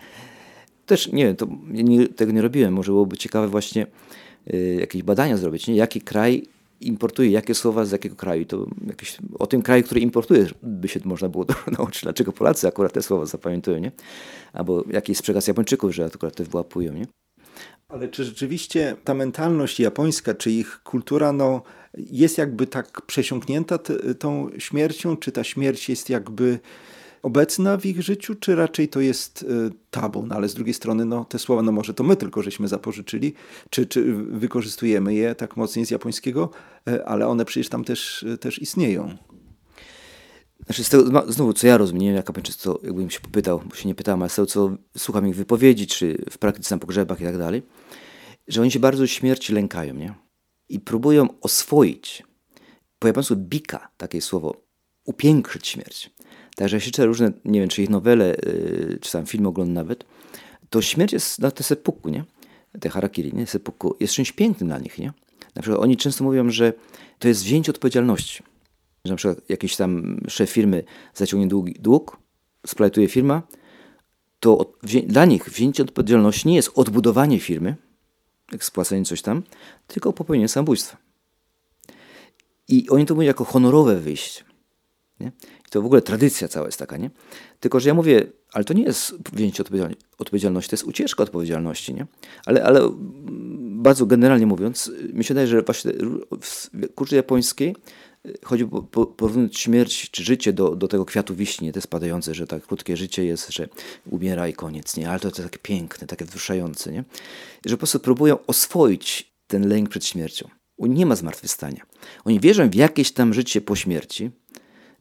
[0.85, 2.73] Też nie wiem, to nie, tego nie robiłem.
[2.73, 3.87] Może byłoby ciekawe właśnie
[4.53, 5.75] y, jakieś badania zrobić, nie?
[5.75, 6.45] Jaki kraj
[6.81, 8.45] importuje, jakie słowa z jakiego kraju.
[8.45, 11.45] To jakieś, o tym kraju, który importuje, by się można było
[11.77, 13.91] nauczyć, dlaczego Polacy akurat te słowa zapamiętują, nie?
[14.53, 17.07] Albo jaki jest przekaz Japończyków, że akurat te wyłapują, nie?
[17.87, 21.61] Ale czy rzeczywiście ta mentalność japońska, czy ich kultura, no,
[21.97, 23.79] jest jakby tak przesiąknięta
[24.19, 26.59] tą śmiercią, czy ta śmierć jest jakby
[27.21, 30.25] obecna w ich życiu, czy raczej to jest e, tabu?
[30.25, 33.33] No ale z drugiej strony no, te słowa, no może to my tylko żeśmy zapożyczyli,
[33.69, 36.49] czy, czy wykorzystujemy je tak mocniej z japońskiego,
[36.87, 39.17] e, ale one przecież tam też, e, też istnieją.
[40.65, 43.75] Znaczy z tego, znowu, co ja rozumiem, nie wiem, jak Japończycy, jakbym się popytał, bo
[43.75, 47.21] się nie pytałem, ale z tego, co słucham ich wypowiedzi, czy w praktyce na pogrzebach
[47.21, 47.63] i tak dalej,
[48.47, 50.13] że oni się bardzo śmierci lękają, nie?
[50.69, 52.23] I próbują oswoić,
[52.99, 54.61] po japońsku bika, takie słowo,
[55.05, 56.11] upiększyć śmierć.
[56.59, 60.05] Także jeśli czyta różne, nie wiem, czy ich nowele, yy, czy sam film oglądam nawet,
[60.69, 62.23] to śmierć jest na te sepuku, nie?
[62.79, 63.47] te harakiri, nie?
[63.47, 65.13] Seppuku, jest czymś pięknym dla nich, nie?
[65.55, 66.73] Na przykład oni często mówią, że
[67.19, 68.43] to jest wzięcie odpowiedzialności.
[69.05, 72.17] Że na przykład jakiś tam szef firmy zaciągnie dług, dług
[72.67, 73.41] splajtuje firma,
[74.39, 74.73] to
[75.07, 77.75] dla nich wzięcie odpowiedzialności nie jest odbudowanie firmy,
[78.59, 79.43] spłacenie coś tam,
[79.87, 80.97] tylko popełnienie samobójstwa.
[82.67, 84.48] I oni to mówią jako honorowe wyjście.
[85.19, 85.27] Nie?
[85.67, 87.09] I to w ogóle tradycja cała jest taka, nie?
[87.59, 89.63] Tylko, że ja mówię, ale to nie jest wzięcie
[90.17, 92.05] odpowiedzialności, to jest ucieczka odpowiedzialności, nie?
[92.45, 92.89] Ale, ale
[93.59, 95.91] bardzo generalnie mówiąc, mi się wydaje, że właśnie
[96.41, 97.75] w kulturze japońskiej
[98.25, 102.47] y, chodzi o porównać śmierć czy życie do, do tego kwiatu wiśni, te spadające, że
[102.47, 103.69] tak krótkie życie jest, że
[104.09, 105.09] umiera i koniec, nie?
[105.09, 107.03] Ale to, to takie piękne, takie wzruszające, nie?
[107.65, 110.49] Że po prostu próbują oswoić ten lęk przed śmiercią.
[110.79, 111.85] Nie ma zmartwychwstania.
[112.25, 114.31] Oni wierzą w jakieś tam życie po śmierci,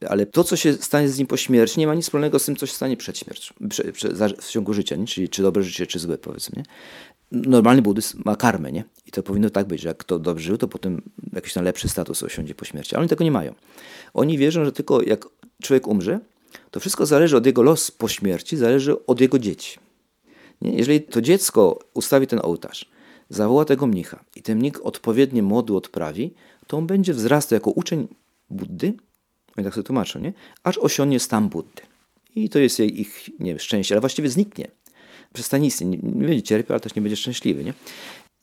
[0.07, 2.55] ale to, co się stanie z nim po śmierci, nie ma nic wspólnego z tym,
[2.55, 4.09] co się stanie przed śmiercią, prze, prze,
[4.41, 5.05] w ciągu życia, nie?
[5.05, 6.55] czyli czy dobre życie, czy złe, powiedzmy.
[6.57, 6.63] Nie?
[7.31, 8.83] Normalny buddyzm ma karmę, nie?
[9.05, 11.01] I to powinno tak być, że jak kto dobrze żył, to potem
[11.33, 12.95] jakiś tam lepszy status osiądzie po śmierci.
[12.95, 13.53] Ale oni tego nie mają.
[14.13, 15.25] Oni wierzą, że tylko jak
[15.63, 16.19] człowiek umrze,
[16.71, 19.79] to wszystko zależy od jego los po śmierci, zależy od jego dzieci.
[20.61, 20.71] Nie?
[20.71, 22.89] Jeżeli to dziecko ustawi ten ołtarz,
[23.29, 26.33] zawoła tego mnicha i ten mnich odpowiednie modu odprawi,
[26.67, 28.07] to on będzie wzrastał jako uczeń
[28.49, 28.93] Buddy,
[29.59, 30.33] oni tak sobie tłumaczą, nie?
[30.63, 31.81] aż osiągnie stan Buddy.
[32.35, 34.67] I to jest ich nie wiem, szczęście, ale właściwie zniknie.
[35.33, 35.89] Przestanie istnieć.
[36.03, 37.63] Nie, nie będzie cierpiał, ale też nie będzie szczęśliwy.
[37.63, 37.73] Nie?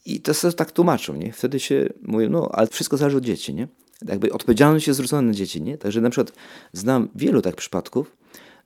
[0.04, 1.16] I to sobie tak tłumaczą.
[1.16, 1.32] Nie?
[1.32, 3.54] Wtedy się mówią, no ale wszystko zależy od dzieci.
[3.54, 3.68] Nie?
[4.08, 5.62] Jakby odpowiedzialność jest zwrócona na dzieci.
[5.62, 5.78] Nie?
[5.78, 6.32] Także na przykład
[6.72, 8.16] znam wielu tak przypadków,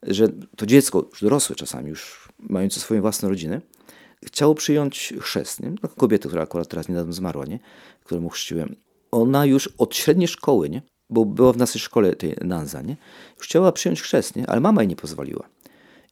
[0.02, 3.60] że to dziecko, już dorosłe czasami, już mające swoją własną rodzinę,
[4.24, 5.60] chciało przyjąć chrzest.
[5.60, 5.70] Nie?
[5.82, 7.58] No, kobietę, która akurat teraz niedawno zmarła, nie?
[8.04, 8.76] którą chrzciłem.
[9.10, 10.82] Ona już od średniej szkoły, nie?
[11.10, 12.96] Bo była w naszej szkole tej Nanza, nie?
[13.36, 14.50] już chciała przyjąć chrzest, nie?
[14.50, 15.48] ale mama jej nie pozwoliła.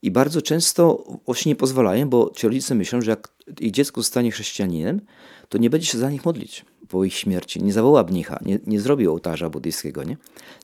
[0.02, 3.28] I bardzo często właśnie nie pozwalają, bo ci rodzice myślą, że jak
[3.61, 5.00] ich dziecko zostanie chrześcijaninem,
[5.48, 7.62] to nie będzie się za nich modlić po ich śmierci.
[7.62, 10.04] Nie zawoła mnicha, nie, nie zrobi ołtarza buddyjskiego.
[10.04, 10.16] Nie?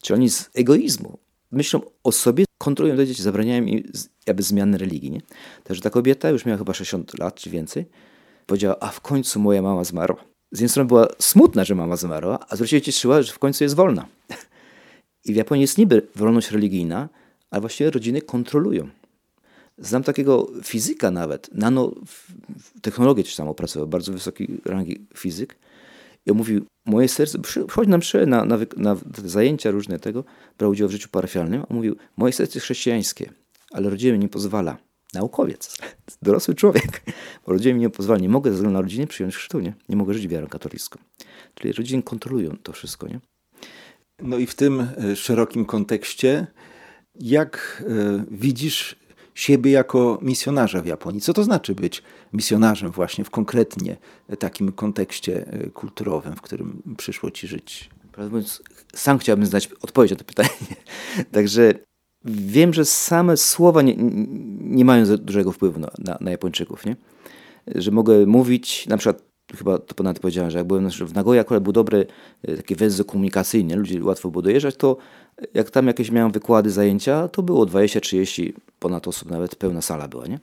[0.03, 1.19] Czy oni z egoizmu
[1.51, 3.93] myślą o sobie, kontrolują te dzieci, zabraniają im
[4.27, 5.11] jakby zmiany religii.
[5.11, 5.21] Nie?
[5.65, 7.87] Także ta kobieta już miała chyba 60 lat czy więcej.
[8.47, 10.34] Powiedziała, a w końcu moja mama zmarła.
[10.55, 13.65] Z jednej strony była smutna, że mama zmarła, a z drugiej cieszyła, że w końcu
[13.65, 14.07] jest wolna.
[15.25, 17.09] I w Japonii jest niby wolność religijna,
[17.51, 18.89] ale właściwie rodziny kontrolują.
[19.79, 25.57] Znam takiego fizyka nawet, nanotechnologię czy tam opracował, bardzo wysokiej rangi fizyk.
[26.27, 30.25] I on mówił, moje serce, przychodzi nam mszy, na, na, na zajęcia różne tego,
[30.59, 33.33] brał udział w życiu parafialnym, on mówił, moje serce jest chrześcijańskie,
[33.73, 34.77] ale rodzina mi nie pozwala.
[35.15, 35.79] Naukowiec,
[36.23, 37.03] dorosły człowiek,
[37.47, 39.75] bo rodzina mi nie pozwala, nie mogę ze względu na rodzinę przyjąć chrztu, nie?
[39.89, 40.99] nie mogę żyć wiarą katolicką.
[41.55, 43.21] Czyli rodziny kontrolują to wszystko, nie?
[44.23, 46.47] No i w tym e, szerokim kontekście,
[47.15, 48.97] jak y, widzisz
[49.35, 51.21] siebie jako misjonarza w Japonii.
[51.21, 53.97] Co to znaczy być misjonarzem właśnie w konkretnie
[54.39, 57.91] takim kontekście e, kulturowym, w którym przyszło ci żyć?
[58.13, 58.63] Prawdę mówiąc,
[58.95, 60.49] sam chciałbym znać odpowiedź na to pytanie.
[61.33, 61.75] Także
[62.25, 63.95] wiem, że same słowa nie,
[64.61, 66.87] nie mają dużego wpływu na, na, na Japończyków.
[66.87, 66.97] Nie?
[67.75, 69.23] Że mogę mówić, na przykład
[69.57, 72.07] chyba to ponad powiedziałem, że jak byłem w Nagoya, akurat był dobry
[72.43, 74.97] e, taki węzeł komunikacyjny, ludzi łatwo było dojeżdżać, to
[75.55, 80.27] jak tam jakieś miałem wykłady, zajęcia, to było 20-30 ponad osób, nawet pełna sala była,
[80.27, 80.41] nie?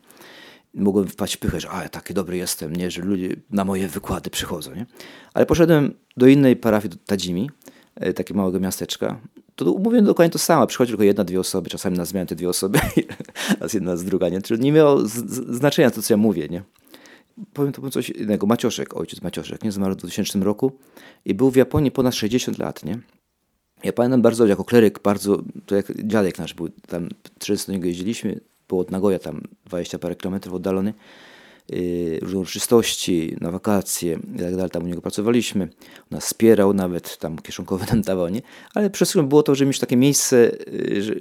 [0.73, 2.91] Mogłem wpaść w pychę, że a, ja taki dobry jestem, nie?
[2.91, 4.85] Że ludzie na moje wykłady przychodzą, nie?
[5.33, 7.49] Ale poszedłem do innej parafii, do Tadzimi,
[7.95, 9.19] e, takiego małego miasteczka.
[9.65, 10.67] To mówię dokładnie to samo.
[10.67, 12.79] Przychodzi tylko jedna, dwie osoby, czasami na zmianę te dwie osoby,
[13.59, 14.41] raz jedna, z druga, nie?
[14.41, 14.99] Czyli nie miało
[15.49, 16.63] znaczenia to, co ja mówię, nie?
[17.53, 18.47] Powiem to coś innego.
[18.47, 19.71] Macioszek, ojciec Macioszek, nie?
[19.71, 20.71] Zmarł w 2000 roku
[21.25, 22.99] i był w Japonii ponad 60 lat, nie?
[23.83, 27.87] Ja pamiętam bardzo, jako kleryk, bardzo, to jak dziadek nasz był, tam często do niego
[27.87, 30.93] jeździliśmy, było od Nagoya tam 20 parę kilometrów oddalony,
[32.21, 34.19] różne uroczystości, na wakacje
[34.53, 38.41] i tak tam u niego pracowaliśmy, on nas wspierał, nawet tam kieszonkowe nam dawał, nie?
[38.73, 41.15] Ale przez chwilę było to, że mieć takie miejsce, yy, że,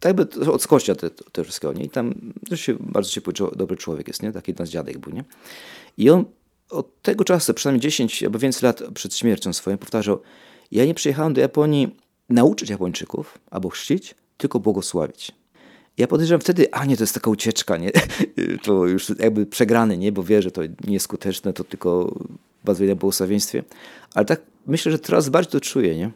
[0.00, 1.84] tak jakby od skościa te, te wszystkiego, nie?
[1.84, 2.14] I tam
[2.54, 3.20] się bardzo
[3.56, 4.32] dobry człowiek jest, nie?
[4.32, 5.24] Taki nas dziadek był, nie?
[5.98, 6.24] I on
[6.70, 10.20] od tego czasu, przynajmniej 10 albo więcej lat przed śmiercią swoją, powtarzał,
[10.70, 11.96] ja nie przyjechałem do Japonii
[12.28, 15.32] nauczyć Japończyków albo chrzcić, tylko błogosławić.
[15.98, 17.90] Ja podejrzewam wtedy, a nie, to jest taka ucieczka, nie?
[18.64, 20.12] to już jakby przegrany, nie?
[20.12, 22.14] Bo wie, że to nie jest skuteczne, to tylko
[22.64, 23.64] bazuje na błogosławieństwie.
[24.14, 26.10] Ale tak myślę, że coraz bardziej to czuję, nie?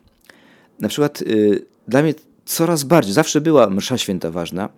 [0.80, 2.14] Na przykład y, dla mnie
[2.44, 4.68] coraz bardziej, zawsze była msza święta ważna,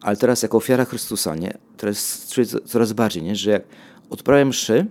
[0.00, 1.58] ale teraz jako ofiara Chrystusa, nie?
[1.76, 3.36] Teraz czuję coraz bardziej, nie?
[3.36, 3.62] Że jak
[4.10, 4.86] odprawiam mszy,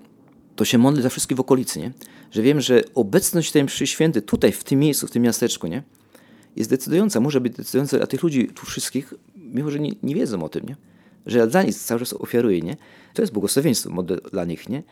[0.55, 1.91] to się modlę za wszystkich w okolicy, nie?
[2.31, 5.83] Że wiem, że obecność tej mszy świętej tutaj, w tym miejscu, w tym miasteczku, nie?
[6.55, 9.13] Jest decydująca, może być decydująca dla tych ludzi tu wszystkich,
[9.51, 10.75] mimo że nie, nie wiedzą o tym, nie?
[11.25, 12.77] że dla nich cały czas ofiaruję, nie?
[13.13, 14.83] To jest błogosławieństwo dla nich, nie?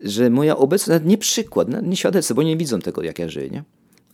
[0.00, 3.64] Że moja obecność, nie przykład, nie świadectwo, bo nie widzą tego, jak ja żyję, nie?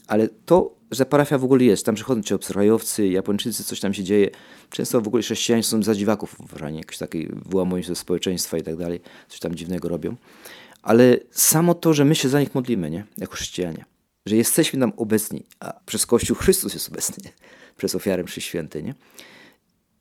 [0.07, 4.05] Ale to, że parafia w ogóle jest, tam przychodzą ci obcokrajowcy, Japończycy, coś tam się
[4.05, 4.31] dzieje.
[4.71, 6.37] Często w ogóle chrześcijanie są za dziwaków
[6.73, 10.17] jakieś takie wyłamują się ze społeczeństwa i tak dalej, coś tam dziwnego robią.
[10.83, 13.05] Ale samo to, że my się za nich modlimy, nie?
[13.19, 13.85] Jako chrześcijanie,
[14.27, 17.31] że jesteśmy tam obecni, a przez Kościół Chrystus jest obecny, nie?
[17.79, 18.95] przez ofiarę mszy świętej, nie?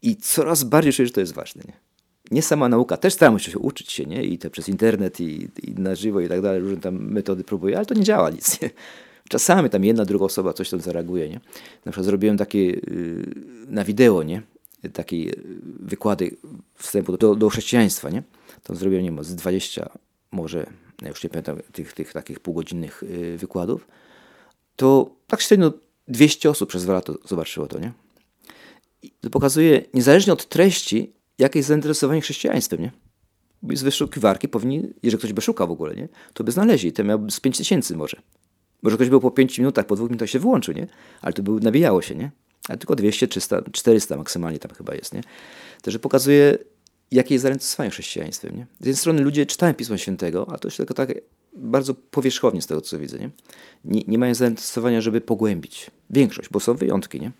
[0.03, 1.73] I coraz bardziej czuję, że to jest ważne, nie?
[2.31, 4.23] Nie sama nauka, też staram się uczyć się, nie?
[4.23, 7.77] I to przez internet, i, i na żywo, i tak dalej, różne tam metody próbuję,
[7.77, 8.69] ale to nie działa nic, nie?
[9.29, 11.39] Czasami tam jedna, druga osoba coś tam zareaguje, nie?
[11.85, 13.25] Na przykład zrobiłem takie yy,
[13.67, 14.41] na wideo, nie?
[14.93, 15.35] Takie yy,
[15.79, 16.37] wykłady
[16.75, 18.23] wstępu do, do chrześcijaństwa, nie?
[18.63, 19.89] Tam zrobiłem, nie wiem, z 20
[20.31, 20.65] może,
[21.07, 23.87] już nie pamiętam tych, tych takich półgodzinnych yy, wykładów,
[24.75, 25.73] to tak średnio
[26.07, 27.91] 200 osób przez dwa lata zobaczyło to, nie?
[29.21, 32.91] To pokazuje, niezależnie od treści, jakie jest zainteresowanie chrześcijaństwem, nie?
[33.77, 36.07] Z wyszukiwarki powinni, jeżeli ktoś by szukał w ogóle, nie?
[36.33, 38.21] To by znaleźli, to miałby z 5 tysięcy może.
[38.81, 40.87] Może ktoś był po 5 minutach, po 2 minutach się wyłączył, nie?
[41.21, 42.31] Ale to był, nabijało się, nie?
[42.69, 45.21] Ale tylko 200, 300, 400 maksymalnie tam chyba jest, nie?
[45.81, 46.57] Także pokazuje,
[47.11, 48.65] jakie jest zainteresowanie chrześcijaństwem, nie?
[48.79, 51.13] Z jednej strony ludzie czytają Pismo Świętego, a to jest tylko tak
[51.55, 53.29] bardzo powierzchownie z tego, co widzę, nie?
[53.85, 55.91] Nie, nie mają zainteresowania, żeby pogłębić.
[56.09, 57.31] Większość, bo są wyjątki, nie?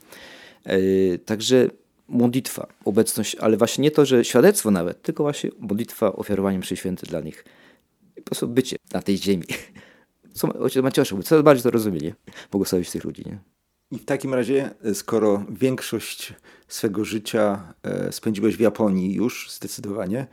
[0.65, 1.69] Yy, także
[2.07, 7.05] modlitwa, obecność, ale właśnie nie to, że świadectwo nawet, tylko właśnie modlitwa, ofiarowanie mszy święty
[7.05, 7.45] dla nich.
[8.15, 9.43] Po prostu bycie na tej ziemi.
[10.33, 12.13] Co, ojciec Macioszu, co bardziej to rozumieli,
[12.51, 13.39] błogosławić tych ludzi, nie?
[13.91, 16.33] I w takim razie, skoro większość
[16.67, 20.27] swego życia e, spędziłeś w Japonii już zdecydowanie,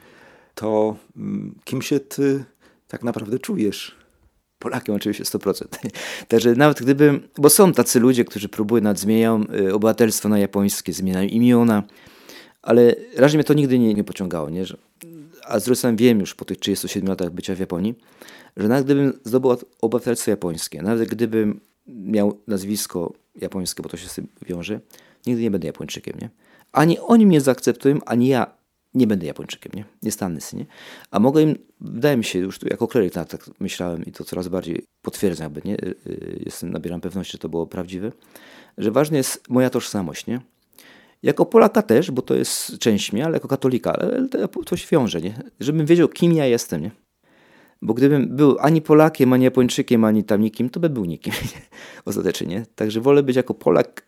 [0.55, 2.45] to mm, kim się ty
[2.89, 4.00] tak naprawdę czujesz?
[4.61, 5.65] Polakiem oczywiście 100%.
[6.29, 11.29] Także nawet gdybym, bo są tacy ludzie, którzy próbują, nad y, obywatelstwo na japońskie, zmieniają
[11.29, 11.83] imiona,
[12.63, 14.67] ale raczej mnie to nigdy nie, nie pociągało, nie?
[14.67, 14.77] Że,
[15.45, 17.95] a z drugiej strony wiem już po tych 37 latach bycia w Japonii,
[18.57, 24.15] że nawet gdybym zdobył obywatelstwo japońskie, nawet gdybym miał nazwisko japońskie, bo to się z
[24.15, 24.81] tym wiąże,
[25.27, 26.31] nigdy nie będę Japończykiem, nie?
[26.73, 28.60] Ani oni mnie zaakceptują, ani ja
[28.95, 29.85] nie będę Japończykiem, nie?
[30.03, 30.67] Nie stanę nie?
[31.11, 34.49] A mogę im, wydaje mi się, już jako kleryk tak, tak myślałem i to coraz
[34.49, 35.75] bardziej potwierdzam jakby, nie?
[35.75, 38.13] Y, y, jestem, nabieram pewności, że to było prawdziwe,
[38.79, 40.41] że ważna jest moja tożsamość, nie?
[41.23, 44.29] Jako Polaka też, bo to jest część mnie, ale jako katolika, ale
[44.67, 45.35] to się wiąże, nie?
[45.61, 46.91] Żebym wiedział, kim ja jestem, nie?
[47.83, 51.33] Bo gdybym był ani Polakiem, ani Japończykiem, ani tam nikim, to by był nikim
[52.05, 52.67] ostatecznie, nie?
[52.75, 54.07] Także wolę być jako Polak,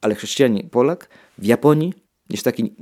[0.00, 1.08] ale chrześcijanin Polak
[1.38, 2.72] w Japonii, niż taki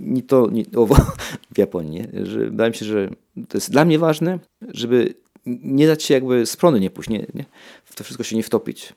[0.00, 0.94] ni to, ni owo
[1.54, 1.90] w Japonii.
[1.90, 2.26] Nie?
[2.26, 3.10] Że, wydaje mi się, że
[3.48, 4.38] to jest dla mnie ważne,
[4.68, 5.14] żeby
[5.46, 7.44] nie dać się jakby prądu nie pójść, nie, nie?
[7.84, 8.92] w to wszystko się nie wtopić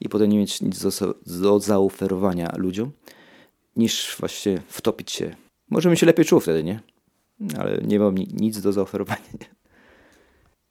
[0.00, 2.90] i potem nie mieć nic do, do zaoferowania ludziom,
[3.76, 5.36] niż właśnie wtopić się.
[5.70, 6.80] Może bym się lepiej czuł wtedy, nie?
[7.58, 9.20] Ale nie mam nic do zaoferowania.
[9.40, 9.63] Nie?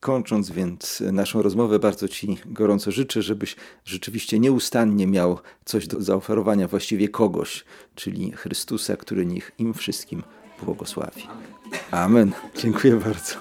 [0.03, 6.67] Kończąc więc naszą rozmowę, bardzo Ci gorąco życzę, żebyś rzeczywiście nieustannie miał coś do zaoferowania,
[6.67, 10.23] właściwie kogoś, czyli Chrystusa, który niech im wszystkim
[10.63, 11.27] błogosławi.
[11.91, 12.31] Amen.
[12.57, 13.35] Dziękuję bardzo.